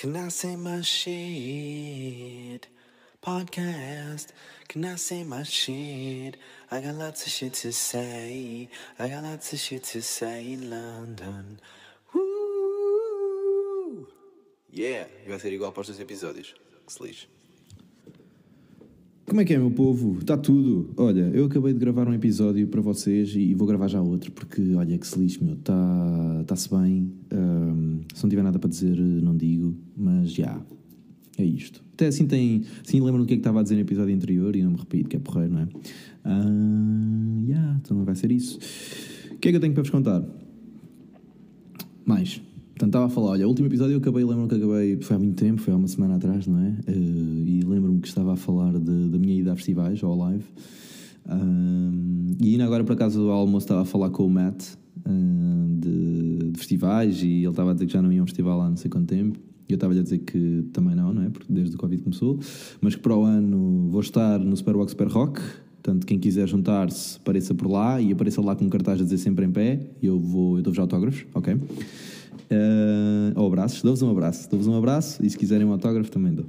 Can 0.00 0.16
I 0.16 0.28
say 0.28 0.56
my 0.56 0.80
shit? 0.80 2.66
Podcast. 3.22 4.28
Can 4.66 4.86
I 4.86 4.94
say 4.94 5.24
my 5.24 5.42
shit? 5.42 6.38
I 6.70 6.80
got 6.80 6.94
lots 6.94 7.26
of 7.26 7.32
shit 7.32 7.52
to 7.60 7.70
say. 7.70 8.70
I 8.98 9.08
got 9.10 9.24
lots 9.24 9.52
of 9.52 9.58
shit 9.58 9.84
to 9.92 10.00
say 10.00 10.54
in 10.54 10.70
London. 10.70 11.60
Woo! 12.14 14.06
Yeah, 14.72 15.04
vai 15.28 15.38
ser 15.38 15.52
igual 15.52 15.70
para 15.72 15.82
os 15.82 15.88
dois 15.88 16.00
episódios. 16.00 16.54
Que 16.86 16.92
se 16.94 17.02
lixe. 17.02 17.39
Como 19.30 19.40
é 19.40 19.44
que 19.44 19.54
é, 19.54 19.58
meu 19.58 19.70
povo? 19.70 20.18
Está 20.18 20.36
tudo. 20.36 20.90
Olha, 20.96 21.20
eu 21.32 21.44
acabei 21.44 21.72
de 21.72 21.78
gravar 21.78 22.08
um 22.08 22.12
episódio 22.12 22.66
para 22.66 22.80
vocês 22.80 23.32
e 23.36 23.54
vou 23.54 23.64
gravar 23.64 23.86
já 23.86 24.02
outro, 24.02 24.32
porque, 24.32 24.74
olha, 24.74 24.98
que 24.98 25.06
se 25.06 25.16
lixe, 25.16 25.40
meu. 25.44 25.54
Está- 25.54 26.38
Está-se 26.40 26.68
bem. 26.68 27.12
Ahm, 27.32 28.00
se 28.12 28.24
não 28.24 28.28
tiver 28.28 28.42
nada 28.42 28.58
para 28.58 28.68
dizer, 28.68 28.96
não 28.98 29.36
digo, 29.36 29.72
mas 29.96 30.32
já. 30.32 30.60
É 31.38 31.44
isto. 31.44 31.80
Até 31.92 32.08
assim 32.08 32.26
tem. 32.26 32.64
Assim 32.84 33.00
lembro 33.00 33.20
do 33.22 33.26
que 33.28 33.34
é 33.34 33.36
que 33.36 33.40
estava 33.40 33.60
a 33.60 33.62
dizer 33.62 33.76
no 33.76 33.82
episódio 33.82 34.12
anterior 34.12 34.56
e 34.56 34.64
não 34.64 34.72
me 34.72 34.78
repito, 34.78 35.08
que 35.08 35.14
é 35.16 35.20
porreiro, 35.20 35.52
não 35.52 35.60
é? 35.60 35.68
Já, 37.46 37.76
então 37.80 37.96
não 37.98 38.04
vai 38.04 38.16
ser 38.16 38.32
isso. 38.32 38.58
O 39.32 39.36
que 39.38 39.46
é 39.46 39.50
que 39.52 39.56
eu 39.58 39.60
tenho 39.60 39.72
para 39.72 39.84
vos 39.84 39.90
contar? 39.90 40.24
Mais. 42.04 42.42
Portanto, 42.80 42.94
estava 42.94 43.04
a 43.04 43.08
falar, 43.10 43.30
olha, 43.32 43.44
o 43.44 43.50
último 43.50 43.68
episódio 43.68 43.92
eu 43.92 43.98
acabei, 43.98 44.24
lembro-me 44.24 44.48
que 44.48 44.54
acabei, 44.54 44.96
foi 45.02 45.14
há 45.14 45.18
muito 45.18 45.36
tempo, 45.36 45.60
foi 45.60 45.74
há 45.74 45.76
uma 45.76 45.86
semana 45.86 46.16
atrás, 46.16 46.46
não 46.46 46.58
é? 46.60 46.74
Eh, 46.86 46.92
e 46.94 47.60
lembro-me 47.62 48.00
que 48.00 48.08
estava 48.08 48.32
a 48.32 48.36
falar 48.36 48.72
da 48.72 49.18
minha 49.18 49.38
ida 49.38 49.52
a 49.52 49.56
festivais, 49.56 50.02
ao 50.02 50.16
live. 50.16 50.44
Ahm, 51.28 52.36
e 52.40 52.52
ainda 52.52 52.64
agora, 52.64 52.82
por 52.82 52.94
acaso, 52.94 53.28
ao 53.28 53.40
almoço 53.40 53.64
estava 53.64 53.82
a 53.82 53.84
falar 53.84 54.08
com 54.08 54.24
o 54.24 54.30
Matt 54.30 54.64
ahm, 55.04 55.78
de, 55.78 56.52
de 56.52 56.58
festivais 56.58 57.22
e 57.22 57.26
ele 57.26 57.48
estava 57.48 57.72
a 57.72 57.74
dizer 57.74 57.84
que 57.84 57.92
já 57.92 58.00
não 58.00 58.10
ia 58.10 58.20
a 58.20 58.22
um 58.22 58.26
festival 58.26 58.62
há 58.62 58.70
não 58.70 58.78
sei 58.78 58.90
quanto 58.90 59.08
tempo. 59.08 59.38
E 59.68 59.72
eu 59.72 59.74
estava-lhe 59.74 60.00
a 60.00 60.02
dizer 60.02 60.20
que 60.20 60.64
também 60.72 60.94
não, 60.94 61.12
não 61.12 61.24
é? 61.24 61.28
Porque 61.28 61.52
desde 61.52 61.76
o 61.76 61.78
Covid 61.78 62.02
começou. 62.02 62.40
Mas 62.80 62.94
que 62.94 63.02
para 63.02 63.14
o 63.14 63.24
ano 63.24 63.88
vou 63.90 64.00
estar 64.00 64.38
no 64.38 64.56
Superbox 64.56 64.92
Super 64.92 65.08
Rock. 65.08 65.38
Portanto, 65.82 66.06
quem 66.06 66.18
quiser 66.18 66.48
juntar-se, 66.48 67.18
apareça 67.18 67.54
por 67.54 67.70
lá 67.70 68.00
e 68.00 68.10
apareça 68.10 68.40
lá 68.40 68.56
com 68.56 68.64
um 68.64 68.70
cartaz 68.70 69.02
a 69.02 69.04
dizer 69.04 69.18
sempre 69.18 69.44
em 69.44 69.50
pé. 69.50 69.80
Eu 70.02 70.18
vou, 70.18 70.56
eu 70.56 70.62
dou-vos 70.62 70.78
autógrafos, 70.78 71.26
ok? 71.34 71.58
Uh, 72.50 73.32
ou 73.36 73.46
abraços, 73.46 73.80
dou-vos 73.80 74.02
um 74.02 74.10
abraço, 74.10 74.50
dou-vos 74.50 74.66
um 74.66 74.74
abraço 74.74 75.24
e 75.24 75.30
se 75.30 75.38
quiserem 75.38 75.66
um 75.66 75.72
autógrafo 75.72 76.10
também 76.10 76.34
dou. 76.34 76.46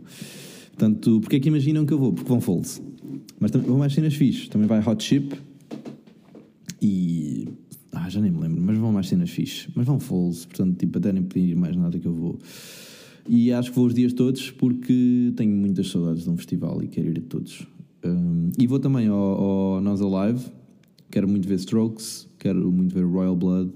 Portanto, 0.70 1.20
porque 1.22 1.36
é 1.36 1.40
que 1.40 1.48
imaginam 1.48 1.86
que 1.86 1.94
eu 1.94 2.00
vou? 2.00 2.12
Porque 2.12 2.28
vão 2.28 2.42
folds. 2.42 2.82
Mas 3.40 3.52
também 3.52 3.68
vão 3.68 3.78
mais 3.78 3.94
cenas 3.94 4.16
fixes. 4.16 4.48
Também 4.48 4.68
vai 4.68 4.80
Hot 4.84 5.04
Chip 5.04 5.36
e. 6.82 7.48
Ah, 7.92 8.10
já 8.10 8.20
nem 8.20 8.32
me 8.32 8.40
lembro, 8.40 8.62
mas 8.62 8.78
vão 8.78 8.92
mais 8.92 9.08
cenas 9.08 9.30
fixes. 9.30 9.68
Mas 9.76 9.86
vão 9.86 10.00
folds, 10.00 10.46
portanto, 10.46 10.78
tipo, 10.78 10.98
até 10.98 11.12
nem 11.12 11.22
pedir 11.22 11.56
mais 11.56 11.76
nada 11.76 12.00
que 12.00 12.08
eu 12.08 12.14
vou. 12.14 12.40
E 13.30 13.52
acho 13.52 13.70
que 13.70 13.76
vou 13.76 13.86
os 13.86 13.94
dias 13.94 14.14
todos 14.14 14.50
porque 14.50 15.32
tenho 15.36 15.56
muitas 15.56 15.90
saudades 15.90 16.24
de 16.24 16.30
um 16.30 16.38
festival 16.38 16.82
e 16.82 16.88
quero 16.88 17.10
ir 17.10 17.20
a 17.20 17.22
todos. 17.22 17.68
Um, 18.04 18.50
e 18.58 18.66
vou 18.66 18.80
também 18.80 19.08
ao, 19.08 19.18
ao 19.18 19.82
Nós 19.82 20.02
Alive, 20.02 20.46
quero 21.12 21.28
muito 21.28 21.48
ver 21.48 21.56
Strokes, 21.56 22.28
quero 22.40 22.72
muito 22.72 22.96
ver 22.96 23.06
Royal 23.06 23.36
Blood, 23.36 23.72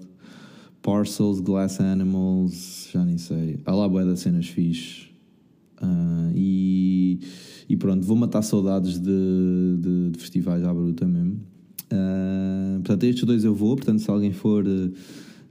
Parcels, 0.86 1.39
Glass 1.39 1.81
Animals, 1.81 2.89
já 2.94 3.03
nem 3.03 3.17
sei. 3.17 3.59
Há 3.66 3.73
lá 3.73 3.89
boia 3.89 4.05
das 4.05 4.19
cenas 4.19 4.45
fixe. 4.45 5.08
Ah, 5.81 6.30
e, 6.36 7.19
e 7.67 7.75
pronto, 7.75 8.05
vou 8.05 8.16
matar 8.16 8.44
saudades 8.44 9.00
de, 9.00 9.78
de, 9.80 10.11
de 10.11 10.19
festivais 10.19 10.63
à 10.63 10.72
bruta 10.72 11.08
mesmo. 11.08 11.39
Ah, 11.91 12.75
portanto, 12.83 13.03
estes 13.06 13.23
dois 13.23 13.44
eu 13.44 13.56
vou. 13.56 13.75
Portanto, 13.75 13.97
se 13.97 14.11
alguém 14.11 14.31
for, 14.31 14.63
eh, 14.67 14.91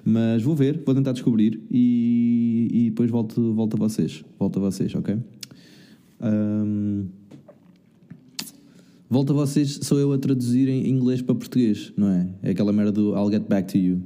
mas 0.05 0.43
vou 0.43 0.57
ver, 0.57 0.83
vou 0.85 0.95
tentar 0.95 1.13
descobrir 1.13 1.61
e, 1.71 2.69
e 2.73 2.91
depois 2.91 3.11
volto, 3.11 3.53
volto 3.53 3.75
a 3.75 3.79
vocês. 3.79 4.25
Volto 4.39 4.59
a 4.59 4.63
vocês, 4.63 4.95
ok? 4.95 5.19
Ahm, 6.21 7.07
volto 9.11 9.33
a 9.33 9.37
vocês, 9.37 9.81
sou 9.83 9.99
eu 9.99 10.13
a 10.13 10.19
traduzir 10.19 10.69
em 10.69 10.89
inglês 10.89 11.21
para 11.21 11.35
português, 11.35 11.93
não 11.97 12.09
é? 12.09 12.29
É 12.43 12.51
aquela 12.51 12.73
merda 12.73 12.93
do 12.93 13.15
I'll 13.15 13.31
get 13.31 13.47
back 13.47 13.71
to 13.73 13.79
you. 13.79 14.03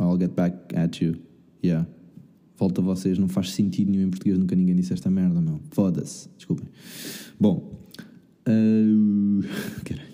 I'll 0.00 0.18
get 0.18 0.30
back 0.30 0.56
at 0.76 1.00
you. 1.02 1.16
Yeah. 1.64 1.88
Volto 2.56 2.80
a 2.80 2.84
vocês, 2.84 3.18
não 3.18 3.28
faz 3.28 3.50
sentido 3.50 3.90
nenhum 3.90 4.06
em 4.06 4.10
português, 4.10 4.38
nunca 4.38 4.54
ninguém 4.54 4.76
disse 4.76 4.92
esta 4.92 5.10
merda, 5.10 5.40
meu. 5.40 5.60
Foda-se, 5.70 6.28
desculpem. 6.36 6.68
Bom. 7.38 7.76
caralho. 9.84 10.07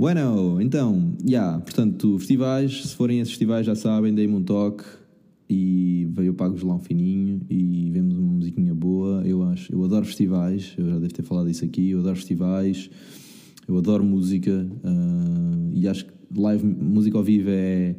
Bueno, 0.00 0.62
então, 0.62 1.12
já, 1.22 1.28
yeah, 1.28 1.60
portanto, 1.60 2.18
festivais, 2.18 2.84
se 2.86 2.96
forem 2.96 3.20
esses 3.20 3.32
festivais 3.32 3.66
já 3.66 3.74
sabem, 3.74 4.14
deem-me 4.14 4.34
um 4.34 4.42
toque 4.42 4.82
e 5.46 6.08
veio 6.14 6.28
eu 6.28 6.32
pago-vos 6.32 6.62
lá 6.62 6.74
um 6.74 6.78
fininho 6.78 7.42
e 7.50 7.90
vemos 7.92 8.16
uma 8.16 8.32
musiquinha 8.32 8.74
boa. 8.74 9.22
Eu 9.26 9.42
acho, 9.42 9.70
eu 9.70 9.84
adoro 9.84 10.06
festivais, 10.06 10.72
eu 10.78 10.88
já 10.88 10.98
devo 10.98 11.12
ter 11.12 11.22
falado 11.22 11.50
isso 11.50 11.66
aqui, 11.66 11.90
eu 11.90 11.98
adoro 11.98 12.16
festivais, 12.16 12.88
eu 13.68 13.76
adoro 13.76 14.02
música 14.02 14.66
ah, 14.82 15.68
e 15.74 15.86
acho 15.86 16.06
que 16.06 16.12
live, 16.34 16.64
música 16.64 17.18
ao 17.18 17.22
vivo 17.22 17.50
é, 17.50 17.94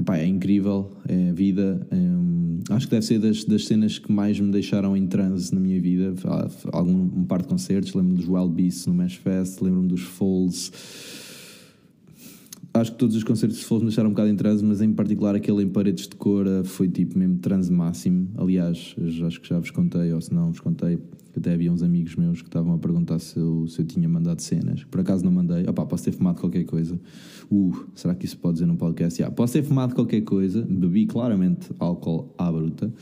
epá, 0.00 0.16
é 0.16 0.26
incrível, 0.26 0.90
é 1.06 1.34
vida. 1.34 1.86
hum, 1.92 2.60
acho 2.70 2.86
que 2.86 2.92
deve 2.92 3.04
ser 3.04 3.18
das, 3.18 3.44
das 3.44 3.66
cenas 3.66 3.98
que 3.98 4.10
mais 4.10 4.40
me 4.40 4.50
deixaram 4.50 4.96
em 4.96 5.06
transe 5.06 5.54
na 5.54 5.60
minha 5.60 5.78
vida. 5.78 6.14
Há 6.24 6.48
Algum 6.78 7.10
um 7.14 7.24
par 7.24 7.42
de 7.42 7.48
concertos, 7.48 7.92
lembro-me 7.92 8.16
dos 8.16 8.26
Wild 8.26 8.54
Beasts 8.54 8.86
no 8.86 8.94
Mesh 8.94 9.16
Fest, 9.16 9.60
lembro-me 9.60 9.88
dos 9.88 10.00
Falls 10.00 10.72
acho 12.80 12.92
que 12.92 12.98
todos 12.98 13.16
os 13.16 13.24
concertos 13.24 13.62
Foles 13.62 13.82
me 13.82 13.88
deixaram 13.88 14.08
um 14.08 14.12
bocado 14.12 14.28
em 14.28 14.36
transe, 14.36 14.64
mas 14.64 14.80
em 14.80 14.92
particular 14.92 15.34
aquele 15.34 15.62
em 15.62 15.68
Paredes 15.68 16.08
de 16.08 16.16
Cora 16.16 16.62
foi 16.64 16.88
tipo 16.88 17.18
mesmo 17.18 17.38
transe 17.38 17.72
máximo. 17.72 18.28
Aliás, 18.36 18.94
acho 19.26 19.40
que 19.40 19.48
já 19.48 19.58
vos 19.58 19.70
contei, 19.70 20.12
ou 20.12 20.20
se 20.20 20.32
não 20.32 20.50
vos 20.50 20.60
contei, 20.60 20.98
que 21.32 21.38
até 21.38 21.52
havia 21.52 21.72
uns 21.72 21.82
amigos 21.82 22.16
meus 22.16 22.40
que 22.40 22.48
estavam 22.48 22.74
a 22.74 22.78
perguntar 22.78 23.18
se 23.18 23.38
eu, 23.38 23.66
se 23.68 23.80
eu 23.80 23.84
tinha 23.84 24.08
mandado 24.08 24.40
cenas. 24.40 24.84
Por 24.84 25.00
acaso 25.00 25.24
não 25.24 25.32
mandei. 25.32 25.66
Opá, 25.68 25.84
posso 25.84 26.04
ter 26.04 26.12
fumado 26.12 26.40
qualquer 26.40 26.64
coisa. 26.64 26.98
Uh, 27.50 27.72
será 27.94 28.14
que 28.14 28.24
isso 28.24 28.38
pode 28.38 28.54
dizer 28.54 28.66
num 28.66 28.76
podcast? 28.76 29.20
Yeah, 29.20 29.34
posso 29.34 29.52
ter 29.52 29.62
fumado 29.62 29.94
qualquer 29.94 30.22
coisa, 30.22 30.62
bebi 30.62 31.06
claramente 31.06 31.70
álcool 31.78 32.34
à 32.38 32.50
bruta, 32.50 32.92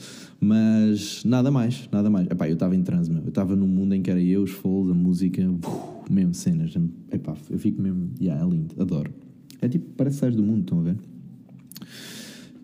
mas 0.41 1.25
nada 1.25 1.51
mais, 1.51 1.89
nada 1.91 2.11
mais. 2.11 2.27
Epá, 2.31 2.49
eu 2.49 2.55
estava 2.55 2.77
em 2.77 2.83
transe, 2.83 3.11
meu. 3.11 3.23
eu 3.23 3.29
estava 3.29 3.55
num 3.57 3.69
mundo 3.69 3.95
em 3.95 4.03
que 4.03 4.11
era 4.11 4.21
eu, 4.21 4.43
os 4.43 4.51
Foles, 4.51 4.91
a 4.91 4.95
música, 4.95 5.43
uh, 5.49 6.13
mesmo 6.13 6.35
cenas. 6.35 6.75
Epá, 7.11 7.35
eu 7.49 7.59
fico 7.59 7.81
mesmo, 7.81 8.11
yeah, 8.21 8.45
é 8.45 8.49
lindo, 8.49 8.75
adoro. 8.81 9.24
É 9.65 9.69
tipo, 9.69 9.87
parece 9.97 10.17
que 10.17 10.21
sais 10.21 10.37
do 10.37 10.43
mundo, 10.43 10.61
estão 10.61 10.81
a 10.81 10.83
ver? 10.83 10.97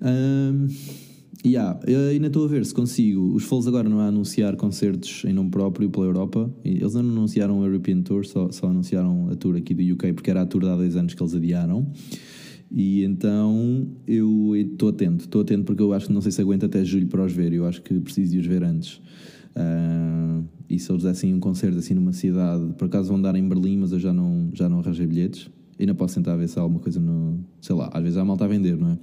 Um, 0.02 0.66
yeah, 1.42 1.80
eu 1.86 2.10
ainda 2.10 2.26
estou 2.26 2.44
a 2.44 2.48
ver 2.48 2.66
se 2.66 2.74
consigo. 2.74 3.34
Os 3.34 3.44
Foles 3.44 3.66
agora 3.66 3.88
não 3.88 4.00
a 4.00 4.06
anunciar 4.08 4.54
concertos 4.56 5.24
em 5.24 5.32
nome 5.32 5.50
próprio 5.50 5.88
pela 5.88 6.04
Europa. 6.04 6.54
Eles 6.62 6.92
não 6.92 7.00
anunciaram 7.00 7.60
o 7.60 7.64
European 7.64 8.02
Tour, 8.02 8.26
só, 8.26 8.50
só 8.50 8.68
anunciaram 8.68 9.30
a 9.30 9.34
tour 9.34 9.56
aqui 9.56 9.72
do 9.72 9.94
UK, 9.94 10.12
porque 10.12 10.30
era 10.30 10.42
a 10.42 10.46
tour 10.46 10.60
de 10.60 10.68
há 10.68 10.76
dois 10.76 10.94
anos 10.94 11.14
que 11.14 11.22
eles 11.22 11.34
adiaram. 11.34 11.90
E 12.70 13.02
então 13.02 13.88
eu 14.06 14.54
estou 14.54 14.90
atento, 14.90 15.24
estou 15.24 15.40
atento 15.40 15.64
porque 15.64 15.82
eu 15.82 15.94
acho 15.94 16.06
que 16.06 16.12
não 16.12 16.20
sei 16.20 16.30
se 16.30 16.40
aguento 16.42 16.66
até 16.66 16.84
julho 16.84 17.06
para 17.08 17.24
os 17.24 17.32
ver. 17.32 17.54
Eu 17.54 17.64
acho 17.64 17.80
que 17.80 17.98
preciso 17.98 18.32
de 18.32 18.40
os 18.40 18.46
ver 18.46 18.62
antes. 18.62 19.00
Ah, 19.56 20.42
e 20.68 20.78
se 20.78 20.92
eles 20.92 21.02
dessem 21.02 21.32
um 21.32 21.40
concerto 21.40 21.78
assim 21.78 21.94
numa 21.94 22.12
cidade, 22.12 22.74
por 22.74 22.84
acaso 22.84 23.08
vão 23.08 23.20
dar 23.20 23.34
em 23.36 23.48
Berlim, 23.48 23.78
mas 23.78 23.90
eu 23.90 23.98
já 23.98 24.12
não, 24.12 24.50
já 24.52 24.68
não 24.68 24.80
arranjei 24.80 25.06
bilhetes. 25.06 25.48
Ainda 25.80 25.94
posso 25.94 26.14
tentar 26.14 26.36
ver 26.36 26.48
se 26.48 26.58
há 26.58 26.62
alguma 26.62 26.80
coisa 26.80 27.00
no. 27.00 27.40
Sei 27.60 27.74
lá, 27.74 27.90
às 27.92 28.02
vezes 28.02 28.18
há 28.18 28.24
malta 28.24 28.44
a 28.44 28.48
vender, 28.48 28.76
não 28.76 28.90
é? 28.90 28.98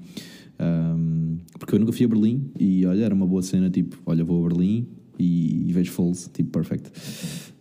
Um, 0.60 1.38
porque 1.60 1.76
eu 1.76 1.80
nunca 1.80 1.92
fui 1.92 2.06
a 2.06 2.08
Berlim 2.08 2.52
e 2.60 2.86
olha, 2.86 3.06
era 3.06 3.14
uma 3.14 3.26
boa 3.26 3.42
cena, 3.42 3.70
tipo, 3.70 3.98
olha, 4.06 4.24
vou 4.24 4.46
a 4.46 4.50
Berlim 4.50 4.88
e, 5.20 5.70
e 5.70 5.74
vejo 5.74 5.92
Falls, 5.92 6.30
tipo, 6.32 6.52
perfect. 6.52 6.92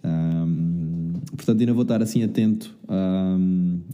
Um, 0.05 1.13
portanto, 1.37 1.61
ainda 1.61 1.73
vou 1.73 1.83
estar 1.83 2.03
assim 2.03 2.23
atento 2.23 2.77
a, 2.89 3.37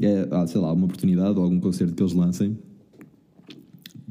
é, 0.01 0.29
a, 0.31 0.47
sei 0.47 0.61
lá, 0.61 0.73
uma 0.73 0.85
oportunidade 0.85 1.39
ou 1.39 1.45
algum 1.45 1.61
concerto 1.61 1.95
que 1.95 2.03
eles 2.03 2.13
lancem, 2.13 2.59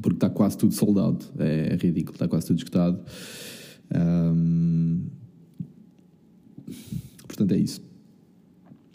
porque 0.00 0.16
está 0.16 0.30
quase 0.30 0.58
tudo 0.58 0.74
sold 0.74 0.98
out, 0.98 1.26
é, 1.38 1.72
é 1.72 1.76
ridículo, 1.76 2.14
está 2.14 2.28
quase 2.28 2.46
tudo 2.46 2.58
escutado. 2.58 3.00
Um, 3.94 5.02
portanto, 7.26 7.52
é 7.52 7.58
isso. 7.58 7.80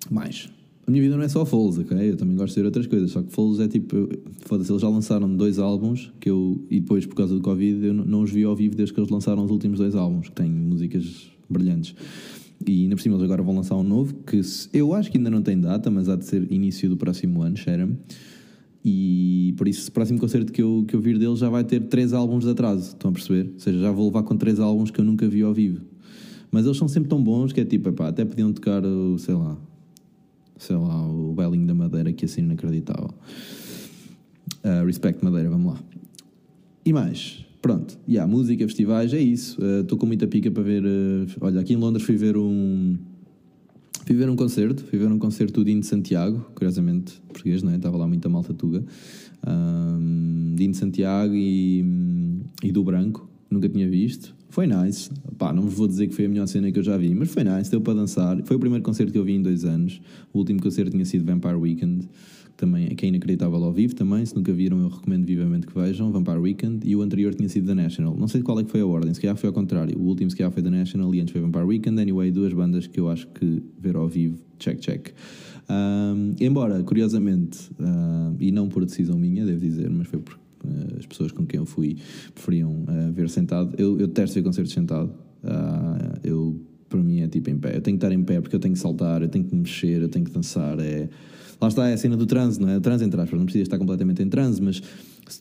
Mais. 0.09 0.50
A 0.88 0.92
minha 0.92 1.04
vida 1.04 1.18
não 1.18 1.24
é 1.24 1.28
só 1.28 1.45
Foles, 1.45 1.78
ok? 1.78 1.98
Eu 1.98 2.16
também 2.16 2.38
gosto 2.38 2.54
de 2.54 2.62
ver 2.62 2.66
outras 2.66 2.88
coisas, 2.88 3.12
só 3.12 3.22
que 3.22 3.30
Foles 3.34 3.60
é 3.60 3.68
tipo. 3.68 4.07
Foda-se, 4.45 4.72
eles 4.72 4.81
já 4.81 4.88
lançaram 4.88 5.36
dois 5.36 5.60
álbuns 5.60 6.13
que 6.18 6.30
eu. 6.30 6.66
E 6.72 6.80
depois, 6.80 7.06
por 7.06 7.13
causa 7.13 7.36
do 7.36 7.42
Covid, 7.42 7.88
eu 7.88 7.94
não, 7.94 8.22
os 8.22 8.31
vi 8.31 8.45
ao 8.45 8.56
vivo 8.56 8.74
desde 8.74 8.94
que 8.94 9.00
eles 9.01 9.10
lançaram 9.10 9.44
os 9.44 9.51
últimos 9.51 9.80
dois 9.80 9.95
álbuns, 9.95 10.30
que 10.30 10.36
têm 10.36 10.50
músicas 10.50 11.30
brilhantes. 11.50 11.94
E 12.66 12.84
ainda 12.84 12.95
por 12.95 13.01
cima 13.01 13.16
eles 13.16 13.25
agora 13.25 13.44
vão 13.44 13.54
lançar 13.54 13.75
um 13.75 13.84
novo, 13.84 14.16
que 14.25 14.39
eu 14.72 14.94
acho 14.94 15.12
que 15.12 15.18
ainda 15.18 15.30
não 15.30 15.42
tem 15.42 15.60
data, 15.60 15.92
mas 15.92 16.07
há 16.07 16.16
de 16.16 16.24
ser 16.24 16.50
início 16.50 16.88
do 16.88 16.95
próximo 16.95 17.42
ano, 17.42 17.57
cheira-me. 17.57 17.98
E 18.83 19.54
por 19.57 19.68
isso, 19.68 19.90
o 19.90 19.92
próximo 19.92 20.18
concerto 20.18 20.54
que 20.54 20.62
eu, 20.62 20.86
que 20.88 20.95
eu 20.95 21.01
vir 21.01 21.19
dele 21.19 21.36
já 21.36 21.50
vai 21.50 21.66
ter 21.66 21.81
três 21.81 22.13
álbuns 22.13 22.45
de 22.45 22.51
atraso. 22.51 22.94
Estão 22.94 23.10
a 23.12 23.13
perceber? 23.13 23.51
Ou 23.54 23.60
seja, 23.60 23.78
já 23.78 23.92
vou 23.92 24.06
levar 24.06 24.24
com 24.24 24.38
três 24.38 24.57
álbuns 24.57 24.90
que 24.90 25.01
eu 25.01 25.04
nunca 25.04 25.28
vi 25.28 25.42
ao 25.42 25.54
vivo. 25.54 25.81
Mas 26.50 26.66
eles 26.66 26.78
são 26.78 26.88
sempre 26.88 27.10
tão 27.10 27.22
bons 27.22 27.51
que 27.51 27.60
é 27.60 27.66
tipo, 27.66 27.90
epá, 27.90 28.07
até 28.07 28.24
podiam 28.24 28.54
tocar 28.54 28.81
sei 29.18 29.36
lá, 29.36 29.57
sei 30.57 30.75
lá, 30.75 31.07
o 31.07 31.33
Belinho 31.33 31.68
da 31.68 31.74
Madeira, 31.74 32.12
que 32.12 32.25
assim 32.25 32.42
inacreditável. 32.42 33.13
Uh, 34.63 34.86
Respect 34.86 35.24
Madeira, 35.24 35.50
vamos 35.50 35.74
lá. 35.74 35.80
E 36.86 36.94
mais, 36.94 37.45
pronto, 37.62 37.98
e 38.07 38.13
yeah, 38.13 38.31
música, 38.31 38.65
festivais, 38.65 39.13
é 39.13 39.19
isso. 39.19 39.57
Estou 39.81 39.98
uh, 39.98 40.00
com 40.00 40.06
muita 40.06 40.27
pica 40.27 40.50
para 40.50 40.63
ver. 40.63 40.83
Uh, 40.83 41.27
olha, 41.42 41.59
aqui 41.59 41.74
em 41.74 41.77
Londres 41.77 42.06
fui 42.06 42.15
ver 42.15 42.38
um. 42.38 42.98
Fui 44.06 44.15
ver 44.15 44.30
um 44.30 44.38
concerto, 44.38 44.83
fui 44.86 44.98
ver 44.98 45.12
um 45.12 45.19
concerto 45.19 45.59
do 45.59 45.65
Dino 45.65 45.81
de 45.81 45.88
Santiago, 45.88 46.39
curiosamente, 46.56 47.21
português, 47.27 47.62
não 47.62 47.74
é? 47.74 47.75
Estava 47.75 47.98
lá 47.98 48.07
muita 48.07 48.30
malta 48.30 48.54
tuga. 48.54 48.83
Um, 49.45 50.56
Dino 50.56 50.71
de 50.71 50.77
Santiago 50.77 51.33
e, 51.36 51.86
e 52.63 52.71
do 52.71 52.86
Branco, 52.86 53.30
nunca 53.49 53.69
tinha 53.69 53.89
visto. 53.89 54.35
Foi 54.49 54.65
nice. 54.65 55.09
Pá, 55.38 55.51
não 55.51 55.63
vos 55.63 55.73
vou 55.73 55.88
dizer 55.88 56.07
que 56.07 56.15
foi 56.15 56.25
a 56.25 56.29
melhor 56.29 56.47
cena 56.47 56.71
que 56.71 56.79
eu 56.79 56.83
já 56.83 56.97
vi, 56.97 57.13
mas 57.13 57.29
foi 57.29 57.44
nice, 57.44 57.69
deu 57.69 57.81
para 57.81 57.94
dançar. 57.94 58.41
Foi 58.44 58.55
o 58.55 58.59
primeiro 58.59 58.83
concerto 58.83 59.11
que 59.11 59.17
eu 59.17 59.23
vi 59.23 59.33
em 59.33 59.41
dois 59.41 59.65
anos. 59.65 60.01
O 60.33 60.39
último 60.39 60.61
concerto 60.61 60.91
tinha 60.91 61.05
sido 61.05 61.25
Vampire 61.25 61.55
Weekend 61.55 62.07
também, 62.57 62.88
que 62.95 63.05
é 63.05 63.09
inacreditável 63.09 63.63
ao 63.63 63.71
vivo 63.71 63.95
também, 63.95 64.25
se 64.25 64.35
nunca 64.35 64.51
viram 64.51 64.79
eu 64.79 64.89
recomendo 64.89 65.25
vivamente 65.25 65.67
que 65.67 65.73
vejam, 65.73 66.11
Vampire 66.11 66.39
Weekend, 66.39 66.79
e 66.89 66.95
o 66.95 67.01
anterior 67.01 67.33
tinha 67.33 67.47
sido 67.47 67.67
The 67.67 67.75
National, 67.75 68.17
não 68.17 68.27
sei 68.27 68.41
qual 68.41 68.59
é 68.59 68.63
que 68.63 68.71
foi 68.71 68.81
a 68.81 68.85
ordem, 68.85 69.13
se 69.13 69.21
calhar 69.21 69.38
foi 69.38 69.47
ao 69.47 69.53
contrário, 69.53 69.97
o 69.97 70.01
último 70.01 70.29
se 70.31 70.35
calhar 70.35 70.51
foi 70.51 70.63
The 70.63 70.71
National 70.71 71.13
e 71.13 71.21
antes 71.21 71.31
foi 71.31 71.39
Vampire 71.39 71.63
Weekend, 71.63 72.01
anyway, 72.01 72.31
duas 72.31 72.51
bandas 72.51 72.88
que 72.88 72.99
eu 72.99 73.09
acho 73.09 73.27
que 73.27 73.61
ver 73.79 73.95
ao 73.95 74.07
vivo, 74.07 74.39
check, 74.57 74.79
check. 74.79 75.09
Um, 75.69 76.33
embora, 76.39 76.81
curiosamente, 76.81 77.69
uh, 77.79 78.35
e 78.39 78.51
não 78.51 78.67
por 78.67 78.83
decisão 78.85 79.17
minha, 79.17 79.45
devo 79.45 79.59
dizer, 79.59 79.89
mas 79.89 80.07
foi 80.07 80.19
porque 80.19 80.46
as 80.98 81.06
pessoas 81.06 81.31
com 81.31 81.45
quem 81.45 81.59
eu 81.59 81.65
fui 81.65 81.98
preferiam 82.33 82.71
uh, 82.71 83.12
ver 83.12 83.30
sentado, 83.30 83.74
eu, 83.77 84.00
eu 84.00 84.07
detesto 84.07 84.36
ver 84.36 84.44
concertos 84.44 84.74
sentado, 84.74 85.12
eu 86.24 86.59
para 86.89 87.01
mim 87.01 87.21
é 87.21 87.27
tipo 87.27 87.50
em 87.50 87.57
pé, 87.57 87.75
eu 87.75 87.81
tenho 87.81 87.98
que 87.98 88.06
estar 88.06 88.12
em 88.13 88.24
pé 88.24 88.42
porque 88.42 88.56
eu 88.56 88.59
tenho 88.59 88.74
que 88.74 88.80
saltar, 88.80 89.21
eu 89.21 89.30
tenho 89.30 89.45
que 89.45 89.56
mexer, 89.56 90.01
eu 90.01 90.09
tenho 90.09 90.25
que 90.25 90.31
dançar, 90.31 90.80
é 90.80 91.09
Lá 91.59 91.68
está 91.68 91.88
é 91.88 91.94
a 91.94 91.98
cena 91.98 92.15
do 92.15 92.25
transe, 92.25 92.62
não 92.62 92.69
é? 92.69 92.80
Transe 92.80 93.04
entre 93.04 93.19
aspas, 93.19 93.38
não 93.38 93.45
precisa 93.45 93.63
estar 93.63 93.77
completamente 93.80 94.21
em 94.21 94.30
transe, 94.30 94.62
mas 94.62 94.81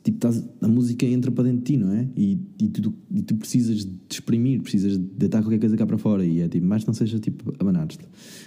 tipo, 0.03 0.17
estás, 0.17 0.43
a 0.63 0.69
música 0.69 1.05
entra 1.05 1.31
para 1.31 1.45
dentro 1.45 1.59
de 1.59 1.65
ti, 1.65 1.77
não 1.77 1.93
é? 1.93 2.09
E, 2.17 2.41
e, 2.59 2.69
tu, 2.69 2.95
e 3.11 3.23
tu 3.23 3.35
precisas 3.35 3.85
de 3.85 3.93
exprimir, 4.11 4.63
precisas 4.63 4.93
de 4.93 4.99
deitar 4.99 5.43
qualquer 5.43 5.59
coisa 5.59 5.77
cá 5.77 5.87
para 5.87 5.99
fora. 5.99 6.25
E 6.25 6.41
é 6.41 6.49
tipo, 6.49 6.67
mais 6.67 6.85
não 6.87 6.95
seja 6.95 7.19
tipo 7.19 7.55
abanar-te. 7.59 7.99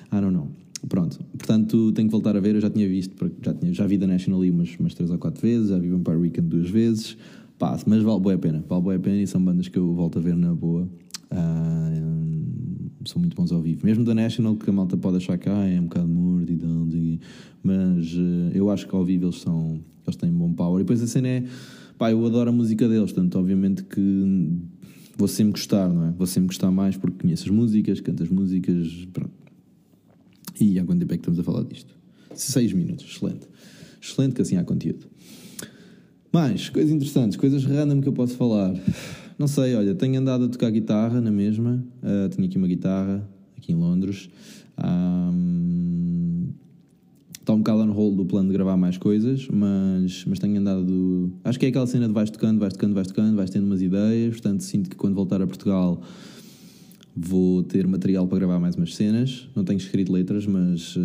Ah, 0.10 0.20
não, 0.20 0.32
não. 0.32 0.52
Pronto, 0.88 1.20
portanto 1.38 1.92
tenho 1.92 2.08
que 2.08 2.12
voltar 2.12 2.36
a 2.36 2.40
ver. 2.40 2.56
Eu 2.56 2.62
já 2.62 2.70
tinha 2.70 2.88
visto, 2.88 3.14
já, 3.44 3.54
tinha, 3.54 3.74
já 3.74 3.86
vi 3.86 3.98
da 3.98 4.08
National 4.08 4.40
League 4.40 4.56
umas, 4.56 4.76
umas 4.80 4.94
3 4.94 5.12
ou 5.12 5.18
4 5.18 5.42
vezes, 5.42 5.70
já 5.70 5.78
vi 5.78 5.90
Vampire 5.90 6.18
Weekend 6.18 6.48
duas 6.48 6.70
vezes. 6.70 7.18
Pá, 7.58 7.78
mas 7.86 8.02
vale 8.02 8.20
boa 8.22 8.36
a 8.36 8.38
pena, 8.38 8.64
vale 8.70 8.82
boa 8.82 8.96
a 8.96 9.00
pena 9.00 9.22
e 9.22 9.28
são 9.28 9.44
bandas 9.44 9.68
que 9.68 9.78
eu 9.78 9.94
volto 9.94 10.18
a 10.18 10.22
ver 10.22 10.36
na 10.36 10.54
boa. 10.56 10.88
Ah, 11.30 11.92
são 13.06 13.20
muito 13.20 13.36
bons 13.36 13.52
ao 13.52 13.62
vivo. 13.62 13.86
Mesmo 13.86 14.04
da 14.04 14.14
National, 14.14 14.56
que 14.56 14.70
a 14.70 14.74
malta 14.74 14.96
pode 14.96 15.18
achar 15.18 15.38
que 15.38 15.50
ah, 15.50 15.68
é 15.68 15.80
um 15.80 15.84
bocado 15.84 16.08
tal, 16.60 16.88
mas 17.64 18.14
uh, 18.14 18.52
eu 18.54 18.70
acho 18.70 18.88
que 18.88 18.96
ao 18.96 19.04
vivo 19.04 19.26
eles, 19.26 19.42
são, 19.42 19.80
eles 20.06 20.16
têm 20.16 20.32
bom 20.32 20.54
power. 20.54 20.80
E 20.80 20.84
depois 20.84 21.02
a 21.02 21.08
cena 21.08 21.28
é, 21.28 21.44
pá, 21.98 22.12
eu 22.12 22.26
adoro 22.26 22.50
a 22.50 22.54
música 22.54 22.88
deles, 22.88 23.12
portanto, 23.12 23.38
obviamente 23.38 23.84
que 23.84 24.58
vou 25.18 25.28
sempre 25.28 25.54
gostar, 25.54 25.90
não 25.90 26.06
é? 26.06 26.12
Vou 26.12 26.26
sempre 26.26 26.48
gostar 26.48 26.72
mais 26.72 26.96
porque 26.96 27.24
conheço 27.24 27.44
as 27.44 27.50
músicas, 27.50 28.00
canto 28.00 28.24
as 28.24 28.30
músicas, 28.30 29.08
pronto. 29.12 29.49
E 30.60 30.78
há 30.80 30.84
quanto 30.84 31.00
tempo 31.00 31.14
é 31.14 31.18
que 31.18 31.22
estamos 31.22 31.40
a 31.40 31.44
falar 31.44 31.64
disto? 31.64 31.94
Seis 32.36 32.74
minutos, 32.74 33.06
excelente. 33.06 33.48
Excelente 34.02 34.36
que 34.36 34.42
assim 34.42 34.58
há 34.58 34.64
conteúdo. 34.64 35.08
Mais, 36.32 36.70
coisas 36.70 36.92
interessantes, 36.92 37.38
coisas 37.38 37.64
random 37.64 38.02
que 38.02 38.08
eu 38.08 38.14
posso 38.14 38.36
falar. 38.36 38.74
Não 39.38 39.48
sei, 39.48 39.74
olha, 39.76 39.96
tenho 39.96 40.20
andado 40.20 40.46
a 40.46 40.50
tocar 40.50 40.70
guitarra 40.70 41.22
na 41.22 41.32
mesma. 41.32 41.84
Uh, 42.04 42.30
tenho 42.30 42.48
aqui 42.48 42.58
uma 42.58 42.68
guitarra, 42.68 43.28
aqui 43.58 43.72
em 43.72 43.76
Londres. 43.76 44.30
Um, 44.78 46.50
está 47.40 47.54
um 47.54 47.60
bocado 47.60 47.80
on 47.80 47.92
hold 47.92 48.18
do 48.18 48.26
plano 48.26 48.50
de 48.50 48.54
gravar 48.54 48.78
mais 48.78 48.98
coisas, 48.98 49.48
mas, 49.48 50.26
mas 50.26 50.40
tenho 50.40 50.60
andado. 50.60 51.32
Acho 51.44 51.58
que 51.58 51.66
é 51.66 51.70
aquela 51.70 51.88
cena 51.88 52.08
de 52.08 52.14
vais 52.14 52.30
tocando, 52.30 52.60
vais 52.60 52.74
tocando, 52.74 52.94
vais 52.94 53.08
tocando, 53.08 53.36
vais 53.36 53.50
tendo 53.50 53.66
umas 53.66 53.82
ideias. 53.82 54.34
Portanto, 54.34 54.62
sinto 54.62 54.90
que 54.90 54.96
quando 54.96 55.16
voltar 55.16 55.42
a 55.42 55.48
Portugal 55.48 56.02
vou 57.22 57.64
ter 57.64 57.86
material 57.86 58.28
para 58.28 58.40
gravar 58.40 58.60
mais 58.60 58.76
umas 58.76 58.96
cenas. 58.96 59.50
Não 59.56 59.64
tenho 59.64 59.78
escrito 59.78 60.12
letras, 60.12 60.46
mas, 60.48 60.96
uh, 60.96 61.00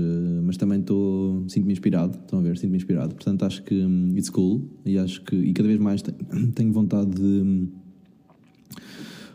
mas 0.45 0.57
também 0.57 0.81
estou. 0.81 1.45
Sinto-me 1.49 1.73
inspirado. 1.73 2.19
Estão 2.19 2.39
a 2.39 2.43
ver? 2.43 2.57
Sinto-me 2.57 2.77
inspirado. 2.77 3.15
Portanto, 3.15 3.45
acho 3.45 3.63
que 3.65 3.75
um, 3.75 4.17
it's 4.17 4.31
cool 4.31 4.63
e 4.85 4.97
acho 4.97 5.23
que. 5.23 5.35
E 5.35 5.53
cada 5.53 5.69
vez 5.69 5.81
mais 5.81 6.03
tenho, 6.03 6.53
tenho 6.55 6.73
vontade 6.73 7.11
de 7.11 7.69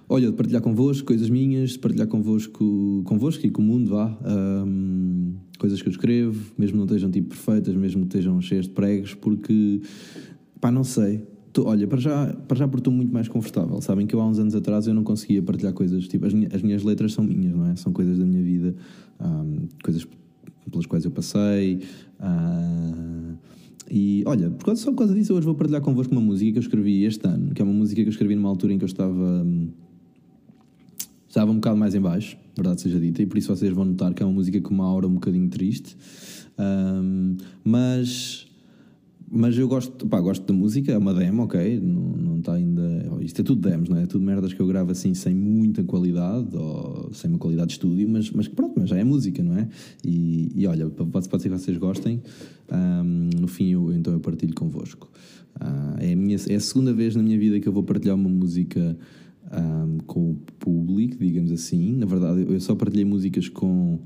olha, 0.08 0.32
de 0.32 0.36
partilhar 0.36 0.62
convosco 0.62 1.06
coisas 1.06 1.30
minhas, 1.30 1.72
de 1.72 1.80
partilhar 1.80 2.08
convosco, 2.08 3.04
convosco 3.06 3.46
e 3.46 3.52
com 3.52 3.62
o 3.62 3.66
mundo, 3.66 3.92
vá, 3.92 4.18
um, 4.66 5.36
coisas 5.60 5.82
que 5.82 5.88
eu 5.88 5.92
escrevo, 5.92 6.52
mesmo 6.58 6.78
não 6.78 6.86
estejam 6.86 7.12
tipo 7.12 7.30
perfeitas, 7.30 7.76
mesmo 7.76 8.02
que 8.02 8.08
estejam 8.08 8.42
cheias 8.42 8.66
de 8.66 8.72
pregos, 8.72 9.14
porque, 9.14 9.82
pá, 10.60 10.72
não 10.72 10.84
sei. 10.84 11.22
Olha, 11.66 11.88
para 11.88 12.00
já, 12.00 12.34
para 12.48 12.58
já 12.58 12.68
porque 12.68 12.82
estou 12.82 12.94
muito 12.94 13.14
mais 13.14 13.28
confortável, 13.28 13.82
sabem 13.82 14.06
que 14.08 14.16
eu 14.16 14.22
há 14.22 14.28
uns 14.28 14.40
anos 14.40 14.56
atrás 14.56 14.88
eu 14.88 14.94
não 14.94 15.04
conseguia 15.04 15.42
partilhar 15.42 15.74
coisas, 15.74 16.08
tipo, 16.08 16.26
as, 16.26 16.34
minhas, 16.34 16.54
as 16.54 16.62
minhas 16.62 16.84
letras 16.84 17.14
são 17.14 17.24
minhas, 17.24 17.56
não 17.56 17.68
é? 17.68 17.76
São 17.76 17.92
coisas 17.94 18.18
da 18.18 18.26
minha 18.26 18.44
vida, 18.44 18.76
coisas 19.84 20.08
pelas 20.70 20.86
quais 20.86 21.06
eu 21.06 21.12
passei, 21.12 21.82
uh, 22.20 23.38
e 23.92 24.24
olha, 24.26 24.52
por 24.52 24.66
causa, 24.66 24.82
só 24.82 24.92
por 24.92 25.00
causa 25.00 25.16
disso, 25.16 25.34
hoje 25.34 25.46
vou 25.46 25.56
partilhar 25.56 25.82
convosco 25.82 26.12
uma 26.14 26.22
música 26.22 26.52
que 26.52 26.58
eu 26.60 26.62
escrevi 26.62 27.04
este 27.06 27.28
ano, 27.28 27.54
que 27.54 27.62
é 27.62 27.66
uma 27.66 27.74
música 27.74 28.02
que 28.02 28.08
eu 28.08 28.12
escrevi 28.12 28.36
numa 28.36 28.50
altura 28.50 28.74
em 28.74 28.78
que 28.78 28.84
eu 28.84 28.88
estava. 28.88 29.44
Hum, 29.44 29.70
estava 31.28 31.52
um 31.52 31.56
bocado 31.56 31.78
mais 31.78 31.96
em 31.96 32.02
baixo, 32.02 32.38
verdade 32.56 32.82
seja 32.82 33.00
dita, 33.00 33.22
e 33.22 33.26
por 33.26 33.38
isso 33.38 33.56
vocês 33.56 33.72
vão 33.72 33.86
notar 33.86 34.14
que 34.14 34.22
é 34.22 34.26
uma 34.26 34.34
música 34.34 34.60
com 34.62 34.74
uma 34.74 34.86
aura 34.86 35.08
um 35.08 35.14
bocadinho 35.14 35.50
triste. 35.50 35.96
Um, 36.58 37.38
mas 37.64 38.49
mas 39.32 39.58
eu 39.58 39.68
gosto, 39.68 40.08
pá, 40.08 40.20
gosto 40.20 40.46
da 40.46 40.54
música, 40.54 40.92
é 40.92 40.98
uma 40.98 41.14
demo, 41.14 41.44
ok, 41.44 41.80
não, 41.80 42.02
não 42.02 42.40
está 42.40 42.54
ainda. 42.54 42.82
Isto 43.22 43.42
é 43.42 43.44
tudo 43.44 43.70
demos, 43.70 43.90
não 43.90 43.98
é? 43.98 44.04
é? 44.04 44.06
tudo 44.06 44.24
merdas 44.24 44.54
que 44.54 44.60
eu 44.60 44.68
gravo 44.68 44.92
assim 44.92 45.14
sem 45.14 45.36
muita 45.36 45.84
qualidade 45.84 46.56
ou 46.56 47.12
sem 47.14 47.30
uma 47.30 47.38
qualidade 47.40 47.68
de 47.68 47.74
estúdio, 47.74 48.10
mas, 48.10 48.32
mas 48.32 48.48
pronto, 48.48 48.74
mas 48.78 48.90
já 48.90 48.98
é 48.98 49.04
música, 49.04 49.44
não 49.44 49.58
é? 49.58 49.68
E, 50.04 50.52
e 50.56 50.66
olha, 50.66 50.90
pode, 50.90 51.26
ser 51.26 51.50
que 51.50 51.50
vocês 51.50 51.78
gostem, 51.78 52.22
um, 52.72 53.30
no 53.40 53.48
fim 53.48 53.70
eu, 53.70 53.94
então 53.94 54.14
eu 54.14 54.20
partilho 54.20 54.56
convosco. 54.56 55.10
Uh, 55.56 55.98
é, 56.00 56.14
a 56.14 56.16
minha, 56.16 56.38
é 56.48 56.56
a 56.56 56.60
segunda 56.60 56.94
vez 56.94 57.16
na 57.16 57.22
minha 57.22 57.38
vida 57.38 57.60
que 57.60 57.68
eu 57.68 57.74
vou 57.74 57.84
partilhar 57.84 58.16
uma 58.16 58.30
música 58.30 58.98
um, 59.52 59.98
com 60.06 60.32
o 60.32 60.36
público, 60.60 61.18
digamos 61.20 61.52
assim. 61.52 61.98
Na 61.98 62.06
verdade, 62.06 62.46
eu 62.50 62.60
só 62.60 62.76
partilhei 62.76 63.06
músicas 63.06 63.50
com 63.50 64.00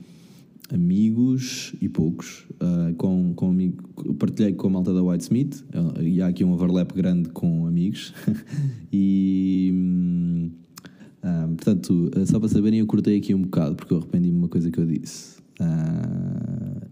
amigos 0.72 1.74
e 1.82 1.90
poucos. 1.90 2.46
Uh, 2.54 2.94
com, 2.96 3.34
com 3.34 3.50
amigo, 3.50 4.14
partilhei 4.16 4.54
com 4.54 4.68
a 4.68 4.70
malta 4.70 4.94
da 4.94 5.02
Whitesmith 5.04 5.64
uh, 5.74 6.02
e 6.02 6.22
há 6.22 6.28
aqui 6.28 6.44
um 6.44 6.54
overlap 6.54 6.94
grande 6.94 7.30
com 7.30 7.66
amigos. 7.66 8.14
e. 8.92 9.72
Uh, 11.24 11.56
portanto, 11.56 12.12
só 12.26 12.40
para 12.40 12.50
saberem, 12.50 12.80
eu 12.80 12.86
cortei 12.86 13.18
aqui 13.18 13.34
um 13.34 13.44
bocado 13.44 13.76
porque 13.76 13.94
eu 13.94 13.98
arrependi-me 13.98 14.34
de 14.34 14.40
uma 14.40 14.50
coisa 14.50 14.70
que 14.70 14.78
eu 14.78 14.86
disse. 14.86 15.42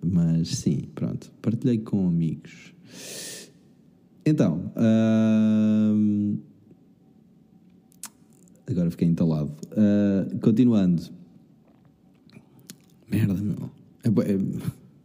Mas 0.01 0.49
sim, 0.49 0.83
pronto, 0.95 1.31
partilhei 1.41 1.79
com 1.79 2.07
amigos. 2.07 2.73
Então, 4.25 4.71
Agora 8.69 8.89
fiquei 8.89 9.07
entalado. 9.07 9.51
Continuando. 10.41 11.20
Merda, 13.11 13.33
meu. 13.33 13.69
É, 14.03 14.07
é, 14.07 14.39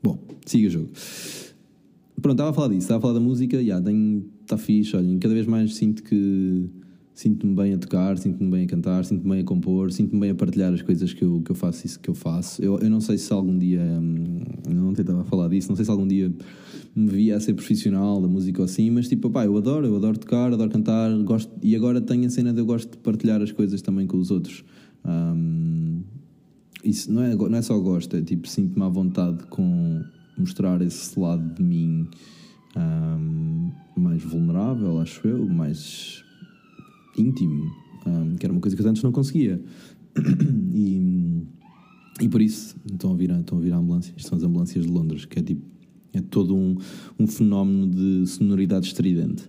bom, 0.03 0.19
siga 0.45 0.69
o 0.69 0.71
jogo. 0.71 0.89
Pronto, 2.23 2.35
estava 2.35 2.51
a 2.51 2.53
falar 2.53 2.69
disso, 2.69 2.83
estava 2.83 2.99
a 2.99 3.03
falar 3.03 3.15
da 3.15 3.21
música, 3.21 3.63
já, 3.63 3.83
está 4.41 4.57
fixe, 4.57 4.97
olhem, 4.97 5.19
cada 5.19 5.35
vez 5.35 5.47
mais 5.47 5.75
sinto 5.75 6.03
que 6.03 6.71
sinto-me 7.17 7.55
bem 7.55 7.73
a 7.73 7.79
tocar, 7.79 8.19
sinto-me 8.19 8.51
bem 8.51 8.65
a 8.65 8.67
cantar, 8.67 9.05
sinto-me 9.05 9.31
bem 9.31 9.41
a 9.41 9.45
compor, 9.45 9.91
sinto-me 9.91 10.21
bem 10.21 10.31
a 10.31 10.35
partilhar 10.35 10.73
as 10.73 10.83
coisas 10.83 11.15
que 11.15 11.25
eu, 11.25 11.41
que 11.43 11.51
eu 11.51 11.55
faço 11.55 11.87
isso 11.87 11.99
que 11.99 12.11
eu 12.11 12.15
faço. 12.15 12.63
Eu, 12.63 12.79
eu 12.79 12.91
não 12.91 13.01
sei 13.01 13.17
se 13.17 13.33
algum 13.33 13.57
dia, 13.57 13.81
hum, 13.81 14.41
não 14.69 14.93
tentava 14.93 15.25
falar 15.25 15.49
disso, 15.49 15.69
não 15.69 15.77
sei 15.77 15.85
se 15.85 15.91
algum 15.91 16.07
dia 16.07 16.31
me 16.95 17.09
via 17.09 17.37
a 17.37 17.41
ser 17.41 17.55
profissional 17.55 18.21
da 18.21 18.29
música 18.29 18.61
ou 18.61 18.67
assim, 18.67 18.91
mas 18.91 19.09
tipo, 19.09 19.31
pá, 19.31 19.47
eu 19.47 19.57
adoro, 19.57 19.87
eu 19.87 19.97
adoro 19.97 20.19
tocar, 20.19 20.53
adoro 20.53 20.71
cantar, 20.71 21.11
gosto, 21.23 21.51
e 21.63 21.75
agora 21.75 22.01
tenho 22.01 22.27
a 22.27 22.31
cena 22.31 22.53
de 22.53 22.61
eu 22.61 22.67
gosto 22.67 22.91
de 22.91 22.99
partilhar 22.99 23.41
as 23.41 23.51
coisas 23.51 23.81
também 23.81 24.07
com 24.07 24.19
os 24.19 24.31
outros. 24.31 24.63
Um, 25.03 25.96
isso 26.89 27.13
não 27.13 27.23
é, 27.23 27.35
não 27.35 27.57
é 27.57 27.63
só 27.63 27.79
gosto, 27.79 28.17
é 28.17 28.23
tipo, 28.23 28.49
sinto-me 28.49 28.85
à 28.85 28.89
vontade 28.89 29.45
com 29.47 30.03
mostrar 30.39 30.81
esse 30.83 31.19
lado 31.19 31.55
de 31.55 31.63
mim 31.63 32.09
um, 32.77 33.71
mais 33.97 34.23
vulnerável, 34.23 35.01
acho 35.01 35.27
eu, 35.27 35.49
mais 35.49 36.23
íntimo, 37.17 37.71
um, 38.07 38.37
que 38.37 38.47
era 38.47 38.53
uma 38.53 38.61
coisa 38.61 38.77
que 38.77 38.83
eu 38.83 38.89
antes 38.89 39.03
não 39.03 39.13
conseguia. 39.13 39.61
e, 40.75 41.43
e 42.21 42.29
por 42.29 42.41
isso 42.41 42.77
estão 42.91 43.13
a 43.13 43.17
vir, 43.17 43.31
estão 43.31 43.59
a 43.59 43.61
vir 43.61 43.73
a 43.73 43.79
ambulâncias, 43.79 44.25
são 44.25 44.39
as 44.39 44.45
ambulâncias 44.45 44.87
de 44.87 44.93
Londres, 44.93 45.25
que 45.25 45.39
é 45.39 45.43
tipo, 45.43 45.63
É 46.13 46.21
todo 46.21 46.55
um, 46.55 46.77
um 47.19 47.27
fenómeno 47.27 47.89
de 47.89 48.27
sonoridade 48.27 48.87
estridente. 48.87 49.45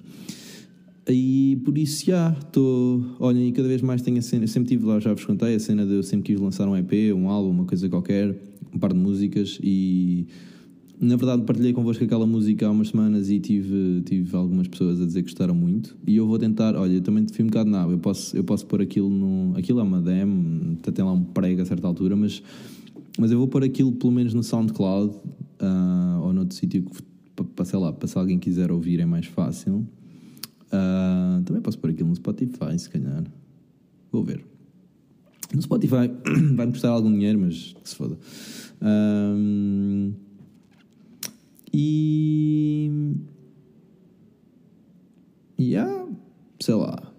E 1.09 1.61
por 1.63 1.77
isso, 1.77 2.05
já, 2.05 2.35
estou. 2.37 3.01
Olhem, 3.19 3.47
e 3.47 3.51
cada 3.51 3.67
vez 3.67 3.81
mais 3.81 4.01
tenho 4.01 4.17
a 4.17 4.21
cena. 4.21 4.43
Eu 4.43 4.47
sempre 4.47 4.69
tive 4.69 4.85
lá, 4.85 4.99
já 4.99 5.13
vos 5.13 5.23
contei, 5.23 5.55
a 5.55 5.59
cena 5.59 5.85
de 5.85 5.93
eu 5.93 6.03
sempre 6.03 6.33
quis 6.33 6.39
lançar 6.39 6.67
um 6.67 6.75
EP, 6.75 7.13
um 7.15 7.29
álbum, 7.29 7.49
uma 7.49 7.65
coisa 7.65 7.87
qualquer, 7.87 8.35
um 8.73 8.79
par 8.79 8.93
de 8.93 8.99
músicas 8.99 9.59
e. 9.63 10.27
Na 10.99 11.15
verdade, 11.15 11.43
partilhei 11.43 11.73
convosco 11.73 12.03
aquela 12.03 12.25
música 12.25 12.65
há 12.65 12.71
umas 12.71 12.87
semanas 12.87 13.29
e 13.29 13.39
tive, 13.39 14.01
tive 14.01 14.35
algumas 14.35 14.67
pessoas 14.67 14.99
a 14.99 15.05
dizer 15.05 15.21
que 15.21 15.29
gostaram 15.29 15.53
muito. 15.53 15.95
E 16.07 16.15
eu 16.15 16.25
vou 16.25 16.39
tentar, 16.39 16.75
olha, 16.75 16.93
eu 16.93 17.01
também 17.01 17.23
fui 17.31 17.43
um 17.43 17.47
bocado 17.49 17.69
nada. 17.69 17.91
Eu 17.91 17.99
posso, 17.99 18.35
eu 18.35 18.43
posso 18.43 18.65
pôr 18.65 18.81
aquilo 18.81 19.07
no. 19.07 19.55
Aquilo 19.55 19.79
é 19.79 19.83
uma 19.83 20.01
demo, 20.01 20.75
até 20.79 20.91
tem 20.91 21.05
lá 21.05 21.11
um 21.13 21.23
prego 21.23 21.61
a 21.61 21.65
certa 21.65 21.85
altura, 21.87 22.15
mas, 22.15 22.41
mas 23.19 23.31
eu 23.31 23.37
vou 23.37 23.47
pôr 23.47 23.63
aquilo 23.63 23.91
pelo 23.91 24.11
menos 24.11 24.33
no 24.33 24.41
SoundCloud 24.41 25.13
uh, 25.13 26.23
ou 26.23 26.33
noutro 26.33 26.57
sítio 26.57 26.83
para, 27.55 27.65
sei 27.65 27.77
lá, 27.77 27.93
para 27.93 28.07
se 28.07 28.17
alguém 28.17 28.39
quiser 28.39 28.71
ouvir 28.71 28.99
é 28.99 29.05
mais 29.05 29.27
fácil. 29.27 29.85
Uh, 30.67 31.41
também 31.43 31.61
posso 31.61 31.79
pôr 31.79 31.91
aquilo 31.91 32.09
no 32.09 32.15
Spotify, 32.15 32.77
se 32.77 32.89
calhar. 32.89 33.23
Vou 34.11 34.23
ver. 34.23 34.43
No 35.53 35.61
Spotify 35.61 36.11
vai-me 36.55 36.71
custar 36.73 36.91
algum 36.91 37.11
dinheiro, 37.11 37.39
mas 37.39 37.73
que 37.81 37.89
se 37.89 37.95
foda. 37.95 38.17
Um, 38.81 40.13
e. 41.73 42.91
Yeah, 45.59 46.07
sei 46.59 46.75
lá. 46.75 47.13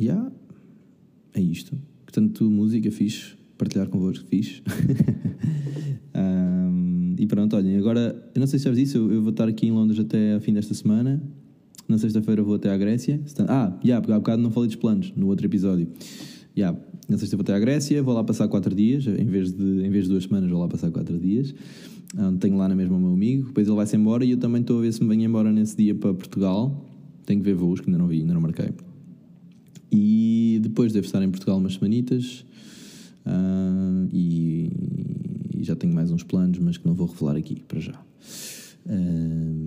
Yeah, 0.00 0.32
é 1.34 1.40
isto. 1.40 1.76
Portanto, 2.04 2.50
música 2.50 2.90
fixe, 2.90 3.36
partilhar 3.56 3.88
convosco 3.88 4.26
fixe. 4.26 4.62
um, 6.14 7.14
e 7.18 7.26
pronto, 7.26 7.56
olhem, 7.56 7.76
agora, 7.76 8.30
eu 8.34 8.40
não 8.40 8.46
sei 8.46 8.58
se 8.58 8.64
sabes 8.64 8.78
isso, 8.78 8.96
eu, 8.96 9.12
eu 9.12 9.22
vou 9.22 9.30
estar 9.30 9.46
aqui 9.48 9.66
em 9.66 9.72
Londres 9.72 10.00
até 10.00 10.34
a 10.34 10.40
fim 10.40 10.52
desta 10.52 10.72
semana. 10.72 11.22
Na 11.88 11.96
sexta-feira 11.96 12.42
vou 12.42 12.54
até 12.54 12.70
à 12.70 12.76
Grécia. 12.76 13.18
Ah, 13.48 13.72
já, 13.82 13.88
yeah, 13.88 14.14
há 14.14 14.18
bocado 14.18 14.42
não 14.42 14.50
falei 14.50 14.68
dos 14.68 14.76
planos 14.76 15.12
no 15.16 15.26
outro 15.26 15.46
episódio. 15.46 15.88
Yeah, 16.56 16.78
na 17.08 17.16
sexta 17.16 17.36
vou 17.36 17.42
até 17.42 17.54
à 17.54 17.58
Grécia, 17.58 18.02
vou 18.02 18.14
lá 18.14 18.22
passar 18.22 18.46
quatro 18.48 18.74
dias, 18.74 19.06
em 19.06 19.24
vez 19.24 19.52
de, 19.52 19.86
em 19.86 19.90
vez 19.90 20.04
de 20.04 20.10
duas 20.10 20.24
semanas, 20.24 20.50
vou 20.50 20.60
lá 20.60 20.68
passar 20.68 20.90
quatro 20.90 21.18
dias. 21.18 21.54
Um, 22.16 22.36
tenho 22.36 22.56
lá 22.56 22.68
na 22.68 22.74
mesma 22.74 22.96
o 22.96 23.00
meu 23.00 23.12
amigo, 23.12 23.46
depois 23.48 23.66
ele 23.66 23.76
vai-se 23.76 23.96
embora 23.96 24.24
e 24.24 24.32
eu 24.32 24.36
também 24.36 24.60
estou 24.60 24.78
a 24.78 24.82
ver 24.82 24.92
se 24.92 25.02
me 25.02 25.08
venho 25.08 25.24
embora 25.24 25.50
nesse 25.50 25.76
dia 25.76 25.94
para 25.94 26.12
Portugal. 26.12 26.84
Tenho 27.24 27.40
que 27.40 27.44
ver 27.44 27.54
voos 27.54 27.80
que 27.80 27.88
ainda 27.88 27.98
não 27.98 28.06
vi, 28.06 28.20
ainda 28.20 28.34
não 28.34 28.40
marquei. 28.40 28.70
E 29.90 30.58
depois 30.62 30.92
devo 30.92 31.06
estar 31.06 31.22
em 31.22 31.30
Portugal 31.30 31.58
umas 31.58 31.74
semanitas. 31.74 32.44
Uh, 33.26 34.08
e, 34.12 34.72
e, 35.56 35.64
já 35.64 35.76
tenho 35.76 35.92
mais 35.94 36.10
uns 36.10 36.22
planos, 36.22 36.58
mas 36.58 36.76
que 36.76 36.86
não 36.86 36.94
vou 36.94 37.06
revelar 37.06 37.36
aqui 37.36 37.62
para 37.68 37.80
já. 37.80 38.00
Uh, 38.86 39.57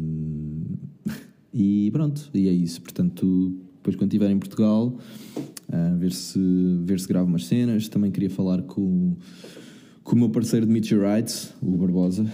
e 1.54 1.90
pronto, 1.92 2.30
e 2.34 2.48
é 2.48 2.52
isso. 2.52 2.82
Portanto, 2.82 3.54
depois 3.76 3.96
quando 3.96 4.12
estiver 4.12 4.30
em 4.30 4.38
Portugal, 4.38 4.96
uh, 5.70 5.98
ver, 5.98 6.12
se, 6.12 6.40
ver 6.84 7.00
se 7.00 7.08
gravo 7.08 7.28
umas 7.28 7.46
cenas. 7.46 7.88
Também 7.88 8.12
queria 8.12 8.30
falar 8.30 8.62
com, 8.64 9.16
com 10.04 10.16
o 10.16 10.20
meu 10.20 10.30
parceiro 10.30 10.66
de 10.66 10.72
Meteorites, 10.72 11.54
o 11.62 11.78
Barbosa, 11.78 12.32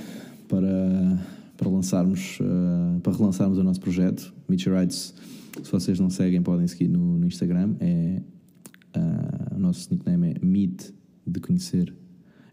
para, 0.48 1.26
para 1.56 1.70
lançarmos, 1.70 2.40
uh, 2.40 3.00
para 3.02 3.14
relançarmos 3.14 3.58
o 3.58 3.64
nosso 3.64 3.80
projeto. 3.80 4.34
Meteorites, 4.48 5.14
se 5.64 5.72
vocês 5.72 6.00
não 6.00 6.10
seguem, 6.10 6.42
podem 6.42 6.68
seguir 6.68 6.88
no, 6.88 7.18
no 7.18 7.26
Instagram. 7.26 7.76
É, 7.80 8.22
uh, 8.96 9.56
o 9.56 9.60
nosso 9.60 9.88
nickname 9.92 10.34
é 10.34 10.46
Meet 10.46 10.92
de 11.26 11.40
conhecer 11.40 11.94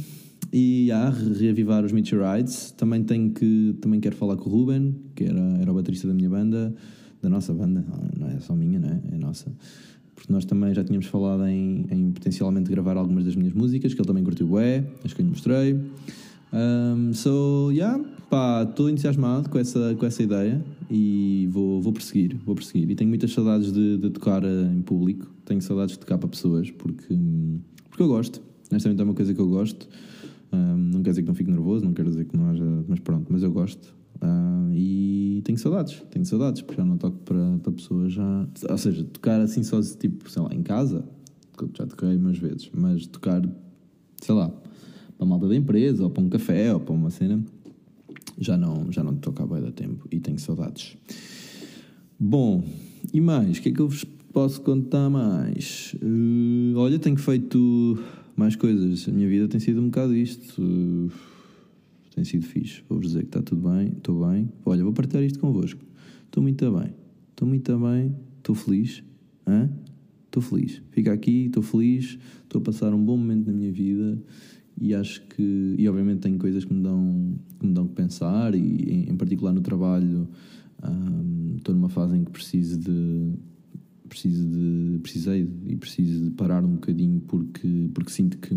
e 0.52 0.92
há, 0.92 1.10
reavivar 1.10 1.84
os 1.84 1.90
Meteorites. 1.90 2.70
Também 2.72 3.02
tenho 3.02 3.32
que, 3.32 3.74
também 3.80 3.98
quero 3.98 4.14
falar 4.14 4.36
com 4.36 4.48
o 4.48 4.52
Ruben, 4.52 4.94
que 5.16 5.24
era, 5.24 5.40
era 5.60 5.72
o 5.72 5.74
baterista 5.74 6.06
da 6.06 6.14
minha 6.14 6.30
banda, 6.30 6.72
da 7.20 7.28
nossa 7.28 7.52
banda, 7.52 7.84
não 8.16 8.28
é 8.28 8.38
só 8.38 8.54
minha, 8.54 8.78
não 8.78 8.88
é? 8.88 9.00
É 9.12 9.18
nossa 9.18 9.52
porque 10.26 10.32
nós 10.32 10.44
também 10.44 10.74
já 10.74 10.82
tínhamos 10.82 11.06
falado 11.06 11.46
em, 11.46 11.86
em, 11.88 12.10
potencialmente 12.10 12.68
gravar 12.68 12.96
algumas 12.96 13.24
das 13.24 13.36
minhas 13.36 13.52
músicas, 13.52 13.94
que 13.94 14.00
ele 14.00 14.08
também 14.08 14.24
curtiu 14.24 14.48
bué, 14.48 14.84
acho 15.04 15.14
que 15.14 15.22
eu 15.22 15.24
lhe 15.24 15.30
mostrei. 15.30 15.80
Um, 16.52 17.12
so, 17.14 17.70
yeah, 17.70 18.02
pá, 18.28 18.66
estou 18.68 18.90
entusiasmado 18.90 19.48
com 19.48 19.58
essa, 19.58 19.94
com 19.94 20.04
essa 20.04 20.22
ideia 20.22 20.64
e 20.90 21.48
vou, 21.52 21.80
vou 21.80 21.92
perseguir, 21.92 22.36
vou 22.44 22.56
perseguir. 22.56 22.90
E 22.90 22.96
tenho 22.96 23.08
muitas 23.08 23.32
saudades 23.32 23.70
de, 23.70 23.98
de 23.98 24.10
tocar 24.10 24.42
eh, 24.42 24.72
em 24.74 24.82
público, 24.82 25.30
tenho 25.44 25.62
saudades 25.62 25.94
de 25.94 26.00
tocar 26.00 26.18
para 26.18 26.28
pessoas, 26.28 26.72
porque, 26.72 27.16
porque 27.88 28.02
eu 28.02 28.08
gosto, 28.08 28.42
honestamente 28.70 29.00
é 29.00 29.04
uma 29.04 29.14
coisa 29.14 29.32
que 29.32 29.40
eu 29.40 29.48
gosto. 29.48 29.88
Um, 30.52 30.76
não 30.76 31.02
quer 31.02 31.10
dizer 31.10 31.22
que 31.22 31.28
não 31.28 31.34
fique 31.34 31.50
nervoso, 31.50 31.84
não 31.84 31.92
quer 31.92 32.04
dizer 32.04 32.24
que 32.24 32.36
não 32.36 32.48
haja, 32.48 32.64
mas 32.88 32.98
pronto, 32.98 33.26
mas 33.28 33.44
eu 33.44 33.52
gosto. 33.52 33.94
Uh, 34.16 34.72
e 34.72 35.42
tenho 35.44 35.58
saudades, 35.58 36.02
tenho 36.10 36.24
saudades, 36.24 36.62
porque 36.62 36.80
já 36.80 36.84
não 36.84 36.96
toco 36.96 37.18
para, 37.18 37.58
para 37.62 37.72
pessoas 37.72 38.12
já. 38.12 38.48
Ou 38.68 38.78
seja, 38.78 39.04
tocar 39.04 39.40
assim 39.40 39.62
só, 39.62 39.80
tipo, 39.80 40.30
sei 40.30 40.42
lá, 40.42 40.54
em 40.54 40.62
casa, 40.62 41.04
já 41.74 41.86
toquei 41.86 42.16
umas 42.16 42.38
vezes, 42.38 42.70
mas 42.74 43.06
tocar, 43.06 43.42
sei 44.20 44.34
lá, 44.34 44.48
para 44.48 45.26
a 45.26 45.28
malta 45.28 45.48
da 45.48 45.56
empresa, 45.56 46.02
ou 46.02 46.10
para 46.10 46.22
um 46.22 46.28
café, 46.28 46.72
ou 46.72 46.80
para 46.80 46.94
uma 46.94 47.10
cena, 47.10 47.42
já 48.38 48.56
não, 48.56 48.90
já 48.90 49.02
não 49.02 49.14
toco 49.16 49.42
há 49.42 49.46
bem 49.46 49.62
da 49.62 49.72
tempo 49.72 50.06
e 50.10 50.20
tenho 50.20 50.38
saudades. 50.38 50.96
Bom, 52.18 52.64
e 53.12 53.20
mais? 53.20 53.58
O 53.58 53.62
que 53.62 53.68
é 53.68 53.72
que 53.72 53.80
eu 53.80 53.88
vos 53.88 54.04
posso 54.32 54.60
contar 54.60 55.08
mais? 55.10 55.94
Uh, 56.02 56.76
olha, 56.76 56.98
tenho 56.98 57.16
feito 57.16 57.98
mais 58.34 58.56
coisas. 58.56 59.08
A 59.08 59.12
minha 59.12 59.28
vida 59.28 59.48
tem 59.48 59.60
sido 59.60 59.80
um 59.80 59.86
bocado 59.86 60.14
isto. 60.14 60.60
Uh, 60.60 61.10
tem 62.16 62.24
sido 62.24 62.44
fixe. 62.44 62.82
Vou-vos 62.88 63.08
dizer 63.08 63.20
que 63.20 63.26
está 63.26 63.42
tudo 63.42 63.68
bem, 63.68 63.88
estou 63.88 64.26
bem. 64.26 64.50
Olha, 64.64 64.82
vou 64.82 64.92
partilhar 64.92 65.22
isto 65.22 65.38
convosco. 65.38 65.80
Estou 66.24 66.42
muito 66.42 66.72
bem. 66.72 66.92
Estou 67.30 67.46
muito 67.46 67.78
bem, 67.78 68.16
estou 68.38 68.54
feliz. 68.54 69.04
Estou 70.24 70.42
feliz. 70.42 70.82
Fico 70.90 71.10
aqui, 71.10 71.46
estou 71.46 71.62
feliz, 71.62 72.18
estou 72.42 72.60
a 72.60 72.64
passar 72.64 72.92
um 72.92 73.04
bom 73.04 73.16
momento 73.16 73.46
na 73.46 73.52
minha 73.52 73.70
vida 73.70 74.18
e 74.80 74.94
acho 74.94 75.22
que. 75.28 75.74
E 75.78 75.88
obviamente 75.88 76.20
tenho 76.20 76.38
coisas 76.38 76.64
que 76.64 76.72
me 76.72 76.82
dão 76.82 77.38
que, 77.58 77.66
me 77.66 77.72
dão 77.72 77.86
que 77.86 77.94
pensar, 77.94 78.54
e 78.54 78.58
em, 78.58 79.10
em 79.10 79.16
particular 79.16 79.52
no 79.52 79.60
trabalho. 79.60 80.28
Um, 80.82 81.56
estou 81.56 81.74
numa 81.74 81.88
fase 81.88 82.16
em 82.16 82.24
que 82.24 82.30
preciso 82.30 82.78
de 82.78 83.32
preciso 84.08 84.46
de 84.46 84.98
precisei 85.02 85.48
e 85.66 85.76
preciso 85.76 86.24
de 86.24 86.30
parar 86.30 86.64
um 86.64 86.74
bocadinho 86.74 87.20
porque 87.20 87.90
porque 87.94 88.10
sinto 88.10 88.38
que 88.38 88.54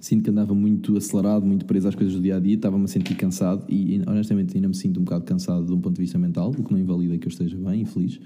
sinto 0.00 0.24
que 0.24 0.30
andava 0.30 0.54
muito 0.54 0.96
acelerado, 0.96 1.44
muito 1.44 1.64
preso 1.66 1.88
às 1.88 1.94
coisas 1.94 2.14
do 2.14 2.20
dia 2.20 2.36
a 2.36 2.40
dia, 2.40 2.54
estava-me 2.54 2.84
a 2.84 2.88
sentir 2.88 3.14
cansado 3.14 3.64
e 3.68 4.00
honestamente 4.06 4.56
ainda 4.56 4.68
me 4.68 4.74
sinto 4.74 5.00
um 5.00 5.04
bocado 5.04 5.24
cansado 5.24 5.66
de 5.66 5.72
um 5.72 5.80
ponto 5.80 5.96
de 5.96 6.02
vista 6.02 6.18
mental, 6.18 6.50
o 6.50 6.64
que 6.64 6.72
não 6.72 6.78
invalida 6.78 7.16
que 7.18 7.26
eu 7.26 7.30
esteja 7.30 7.56
bem 7.56 7.82
e 7.82 7.84
feliz, 7.84 8.20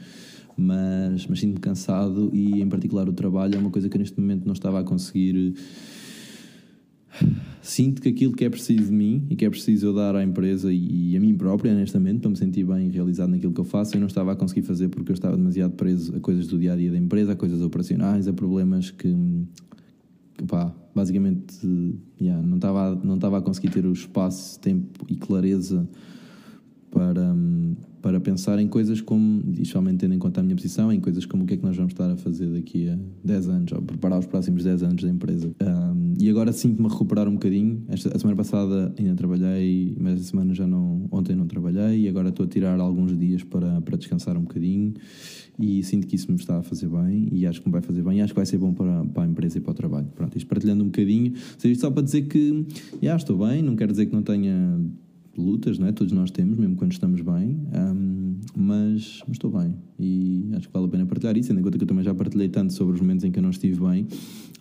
mas, 0.57 1.27
mas 1.27 1.41
sinto-me 1.41 1.61
cansado 1.61 2.31
e 2.33 2.63
em 2.63 2.69
particular 2.69 3.09
o 3.09 3.13
trabalho 3.13 3.57
é 3.57 3.59
uma 3.59 3.71
coisa 3.71 3.89
que 3.89 3.99
neste 3.99 4.21
momento 4.21 4.45
não 4.45 4.53
estava 4.53 4.81
a 4.81 4.85
conseguir. 4.85 5.55
Sinto 7.63 8.03
que 8.03 8.09
aquilo 8.09 8.33
que 8.33 8.45
é 8.45 8.51
preciso 8.51 8.87
de 8.87 8.93
mim 8.93 9.27
e 9.31 9.37
que 9.37 9.45
é 9.45 9.49
preciso 9.49 9.87
eu 9.87 9.95
dar 9.95 10.15
à 10.15 10.23
empresa 10.23 10.71
e 10.71 11.17
a 11.17 11.21
mim 11.21 11.35
próprio, 11.35 11.73
honestamente, 11.73 12.21
para 12.21 12.29
me 12.29 12.37
sentir 12.37 12.65
bem 12.65 12.91
realizado 12.91 13.31
naquilo 13.31 13.53
que 13.53 13.61
eu 13.61 13.65
faço, 13.65 13.97
eu 13.97 14.01
não 14.01 14.07
estava 14.07 14.33
a 14.33 14.37
conseguir 14.37 14.63
fazer 14.63 14.89
porque 14.89 15.11
eu 15.11 15.15
estava 15.15 15.37
demasiado 15.37 15.73
preso 15.73 16.15
a 16.15 16.21
coisas 16.21 16.47
do 16.47 16.59
dia 16.59 16.75
a 16.75 16.77
dia 16.77 16.91
da 16.91 16.99
empresa, 16.99 17.33
a 17.33 17.37
coisas 17.37 17.63
operacionais, 17.63 18.29
a 18.29 18.33
problemas 18.33 18.91
que, 18.91 19.17
pá, 20.47 20.73
basicamente 20.95 21.67
yeah, 22.21 22.41
não 22.47 22.57
estava 22.57 22.95
não 22.97 23.17
estava 23.17 23.39
a 23.39 23.43
conseguir 23.43 23.71
ter 23.71 23.87
o 23.87 23.93
espaço, 23.93 24.59
tempo 24.61 25.05
e 25.09 25.17
clareza 25.17 25.89
para, 26.95 27.35
para 28.01 28.21
pensar 28.21 28.59
em 28.61 28.69
coisas 28.69 29.01
como, 29.01 29.43
especialmente 29.53 29.99
tendo 29.99 30.15
em 30.15 30.19
conta 30.19 30.41
a 30.41 30.43
minha 30.45 30.55
posição, 30.55 30.93
em 30.93 31.01
coisas 31.01 31.27
como 31.27 31.43
o 31.43 31.47
que 31.47 31.55
é 31.55 31.57
que 31.57 31.65
nós 31.65 31.77
vamos 31.77 31.93
estar 31.93 32.09
a 32.09 32.17
fazer 32.17 32.47
daqui 32.47 32.89
a 32.89 32.97
10 33.25 33.49
anos, 33.49 33.73
ou 33.73 33.83
preparar 33.83 34.21
os 34.21 34.27
próximos 34.27 34.63
10 34.63 34.85
anos 34.85 35.03
da 35.03 35.11
empresa. 35.11 35.51
Um, 35.61 36.15
e 36.21 36.31
agora 36.31 36.53
sinto-me 36.53 36.89
a 36.89 36.93
recuperar 36.93 37.29
um 37.29 37.33
bocadinho. 37.33 37.83
Esta, 37.89 38.17
a 38.17 38.19
semana 38.19 38.37
passada 38.37 38.95
ainda 38.97 39.15
trabalhei, 39.15 39.97
mas 40.01 40.21
semana 40.27 40.55
já 40.55 40.67
não, 40.67 41.09
ontem 41.11 41.35
não 41.35 41.47
trabalhei, 41.47 42.03
e 42.03 42.09
agora 42.09 42.29
estou 42.29 42.47
a 42.47 42.49
tirar 42.49 42.79
alguns 42.79 43.19
dias 43.19 43.43
para, 43.43 43.81
para 43.81 43.97
descansar 43.97 44.37
um 44.37 44.43
bocadinho 44.43 44.95
e 45.59 45.83
sinto 45.85 46.07
que 46.07 46.17
isso 46.17 46.31
me 46.31 46.37
está 46.37 46.59
a 46.59 46.63
fazer 46.63 46.89
bem 46.89 47.29
e 47.31 47.47
acho 47.47 47.61
que 47.61 47.69
me 47.69 47.73
vai 47.73 47.81
fazer 47.81 48.03
bem 48.03 48.19
e 48.19 48.21
acho 48.21 48.33
que 48.33 48.39
vai 48.39 48.47
ser 48.47 48.59
bom 48.59 48.73
para, 48.73 49.05
para 49.05 49.23
a 49.23 49.27
empresa 49.27 49.59
e 49.59 49.61
para 49.61 49.71
o 49.71 49.75
trabalho. 49.75 50.09
Pronto, 50.15 50.37
isto 50.37 50.49
partilhando 50.49 50.83
um 50.83 50.87
bocadinho, 50.87 51.33
seja 51.59 51.73
isto 51.73 51.81
só 51.83 51.91
para 51.91 52.03
dizer 52.03 52.23
que 52.23 52.67
já 53.01 53.17
estou 53.17 53.39
bem, 53.39 53.63
não 53.63 53.77
quero 53.77 53.93
dizer 53.93 54.07
que 54.07 54.13
não 54.13 54.23
tenha 54.23 54.81
lutas, 55.41 55.79
não 55.79 55.87
é? 55.87 55.93
Todos 55.93 56.13
nós 56.13 56.31
temos, 56.31 56.59
mesmo 56.59 56.77
quando 56.77 56.93
estamos 56.93 57.21
bem. 57.21 57.59
Um, 57.73 58.37
mas, 58.57 59.23
mas 59.27 59.33
estou 59.33 59.51
bem 59.51 59.77
e 59.99 60.51
acho 60.55 60.69
que 60.69 60.73
vale 60.73 60.87
a 60.87 60.89
pena 60.89 61.07
partilhar 61.07 61.37
isso, 61.37 61.53
em 61.53 61.63
conta 61.63 61.79
que 61.79 61.85
eu 61.85 61.89
também 61.89 62.05
já 62.05 62.15
partilhei 62.15 62.49
tanto 62.49 62.73
sobre 62.73 62.95
os 62.95 63.01
momentos 63.01 63.25
em 63.25 63.31
que 63.31 63.39
eu 63.39 63.43
não 63.43 63.51
estive 63.51 63.81
bem. 63.81 64.07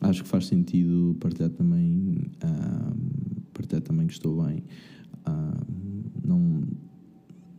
Acho 0.01 0.23
que 0.23 0.29
faz 0.29 0.47
sentido 0.47 1.15
partilhar 1.19 1.49
também, 1.51 2.17
um, 2.43 3.41
partilhar 3.53 3.81
também 3.81 4.07
que 4.07 4.13
estou 4.13 4.43
bem. 4.43 4.63
Um, 5.27 6.27
não, 6.27 6.63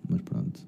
mas 0.08 0.20
pronto. 0.22 0.60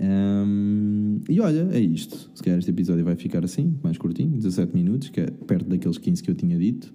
Um, 0.00 1.20
e 1.28 1.40
olha, 1.40 1.68
é 1.72 1.80
isto. 1.80 2.30
Se 2.34 2.42
calhar 2.42 2.58
este 2.58 2.70
episódio 2.70 3.04
vai 3.04 3.16
ficar 3.16 3.44
assim, 3.44 3.76
mais 3.82 3.98
curtinho, 3.98 4.36
17 4.36 4.74
minutos, 4.74 5.08
que 5.08 5.20
é 5.20 5.26
perto 5.30 5.68
daqueles 5.68 5.98
15 5.98 6.22
que 6.22 6.30
eu 6.30 6.34
tinha 6.34 6.58
dito. 6.58 6.92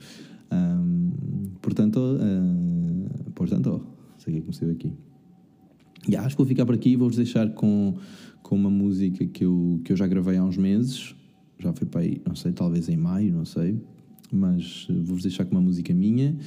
Um, 0.52 1.12
portanto, 1.62 1.98
uh, 1.98 3.32
portanto, 3.32 3.97
sei 4.28 4.34
que 4.34 4.40
é 4.40 4.42
comecei 4.42 4.72
aqui. 4.72 4.94
E 6.08 6.16
acho 6.16 6.30
que 6.30 6.38
vou 6.38 6.46
ficar 6.46 6.66
por 6.66 6.76
aqui 6.76 6.92
e 6.92 6.96
vou-vos 6.96 7.18
deixar 7.18 7.50
com, 7.54 7.96
com 8.42 8.56
uma 8.56 8.70
música 8.70 9.26
que 9.26 9.44
eu, 9.44 9.82
que 9.84 9.92
eu 9.92 9.98
já 9.98 10.08
gravei 10.08 10.38
há 10.38 10.44
uns 10.44 10.58
meses. 10.58 11.16
Já 11.60 11.74
foi 11.74 11.88
para 11.88 12.02
aí, 12.02 12.22
não 12.26 12.36
sei, 12.36 12.52
talvez 12.52 12.88
em 12.88 12.98
maio, 12.98 13.34
não 13.34 13.46
sei. 13.46 13.82
Mas 14.32 14.86
vou-vos 14.90 15.24
deixar 15.24 15.46
com 15.46 15.52
uma 15.52 15.62
música 15.62 15.94
minha, 15.94 16.38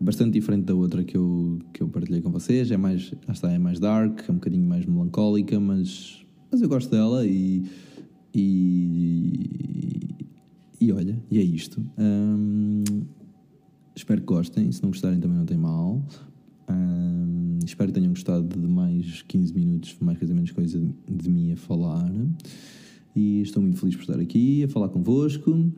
bastante 0.00 0.32
diferente 0.32 0.64
da 0.64 0.74
outra 0.74 1.04
que 1.04 1.16
eu, 1.16 1.60
que 1.72 1.82
eu 1.82 1.88
partilhei 1.88 2.20
com 2.20 2.30
vocês. 2.30 2.70
É 2.70 2.76
mais, 2.76 3.12
está, 3.28 3.50
é 3.50 3.58
mais 3.58 3.78
dark, 3.78 4.28
é 4.28 4.32
um 4.32 4.36
bocadinho 4.36 4.66
mais 4.66 4.84
melancólica, 4.84 5.58
mas, 5.58 6.24
mas 6.50 6.60
eu 6.60 6.68
gosto 6.68 6.90
dela 6.90 7.24
e, 7.24 7.64
e, 8.34 9.50
e 10.80 10.92
olha, 10.92 11.20
e 11.30 11.38
é 11.38 11.42
isto. 11.42 11.80
Espero 13.94 14.20
que 14.20 14.26
gostem. 14.26 14.70
Se 14.70 14.82
não 14.82 14.90
gostarem, 14.90 15.18
também 15.18 15.38
não 15.38 15.46
tem 15.46 15.56
mal. 15.56 16.04
Espero 17.64 17.88
que 17.92 17.98
tenham 17.98 18.12
gostado 18.12 18.46
de 18.46 18.66
mais 18.68 19.22
15 19.22 19.52
minutos, 19.52 19.96
mais 20.00 20.16
coisa 20.18 20.32
menos 20.32 20.52
coisa 20.52 20.78
de, 20.78 20.94
de 21.08 21.28
mim 21.28 21.52
a 21.52 21.56
falar. 21.56 22.12
E 23.14 23.40
estou 23.40 23.60
muito 23.62 23.78
feliz 23.78 23.96
por 23.96 24.02
estar 24.02 24.20
aqui 24.20 24.62
a 24.62 24.68
falar 24.68 24.88
convosco. 24.88 25.70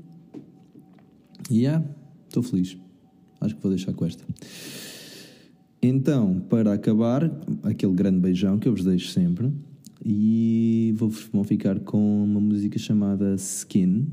E 1.50 1.60
yeah, 1.60 1.84
estou 2.26 2.42
feliz. 2.42 2.76
Acho 3.40 3.56
que 3.56 3.62
vou 3.62 3.70
deixar 3.70 3.94
com 3.94 4.04
esta. 4.04 4.24
Então, 5.80 6.40
para 6.48 6.74
acabar, 6.74 7.30
aquele 7.62 7.94
grande 7.94 8.18
beijão 8.18 8.58
que 8.58 8.68
eu 8.68 8.72
vos 8.72 8.84
deixo 8.84 9.08
sempre. 9.08 9.50
E 10.04 10.94
vou, 10.96 11.08
vão 11.32 11.42
ficar 11.42 11.80
com 11.80 12.24
uma 12.24 12.40
música 12.40 12.78
chamada 12.78 13.34
Skin 13.34 14.06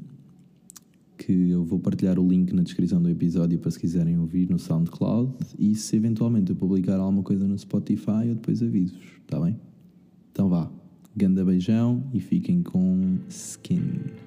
que 1.17 1.50
eu 1.50 1.63
vou 1.63 1.79
partilhar 1.79 2.19
o 2.19 2.27
link 2.27 2.53
na 2.53 2.63
descrição 2.63 3.01
do 3.01 3.10
episódio 3.10 3.57
para 3.60 3.72
se 3.72 3.79
quiserem 3.79 4.17
ouvir 4.19 4.50
no 4.50 4.60
SoundCloud 4.60 5.34
e 5.57 5.75
se 5.75 5.95
eventualmente 5.95 6.51
eu 6.51 6.55
publicar 6.55 7.00
alguma 7.00 7.24
coisa 7.24 7.48
no 7.48 7.57
Spotify 7.57 8.27
eu 8.27 8.36
depois 8.36 8.62
aviso-vos, 8.62 9.03
está 9.22 9.39
bem? 9.39 9.60
Então 10.31 10.50
vá, 10.50 10.69
ganda 11.15 11.45
beijão 11.45 12.03
e 12.13 12.19
fiquem 12.19 12.62
com 12.62 13.17
Skin. 13.29 14.25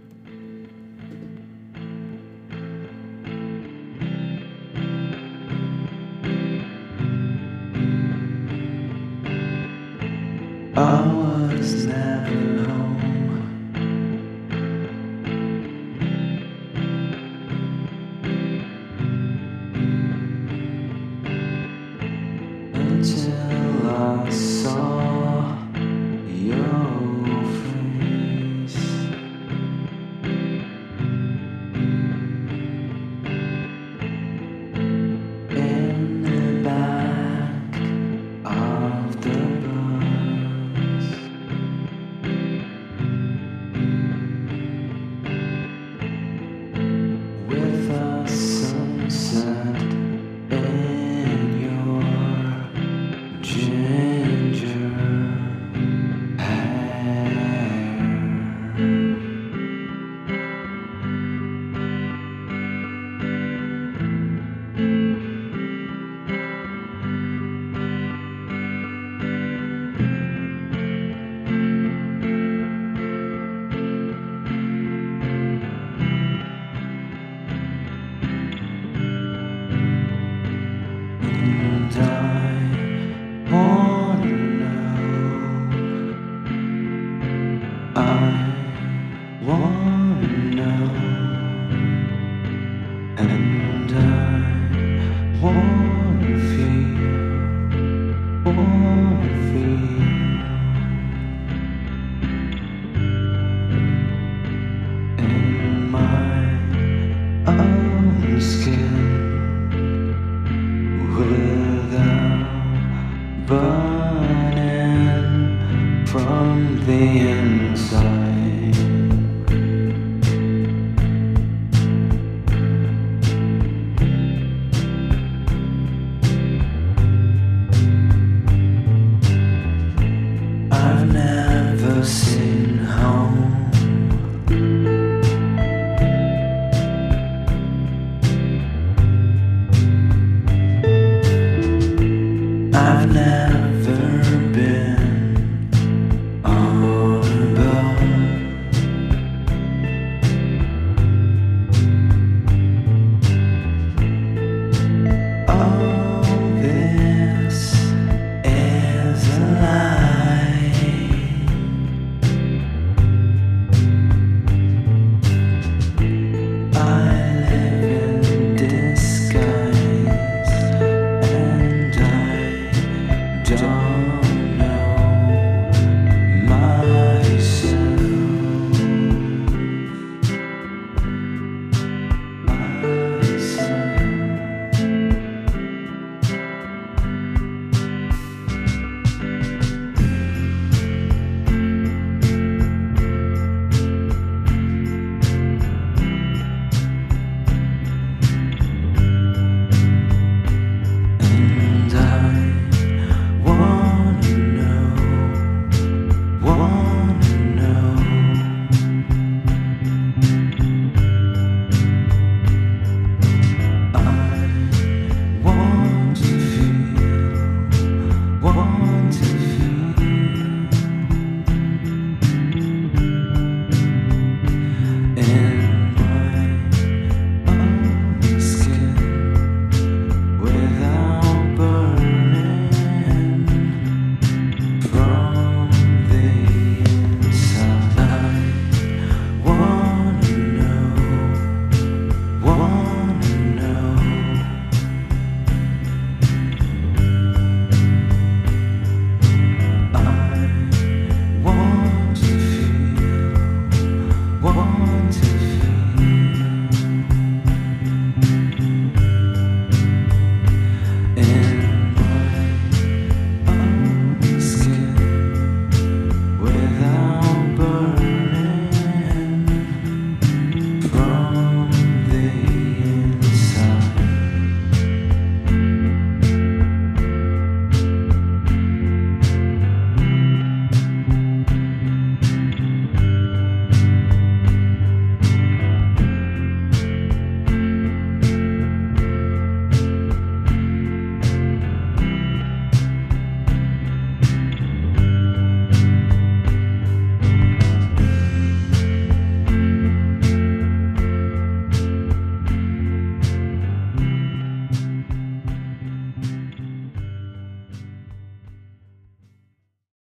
Don't 116.89 117.28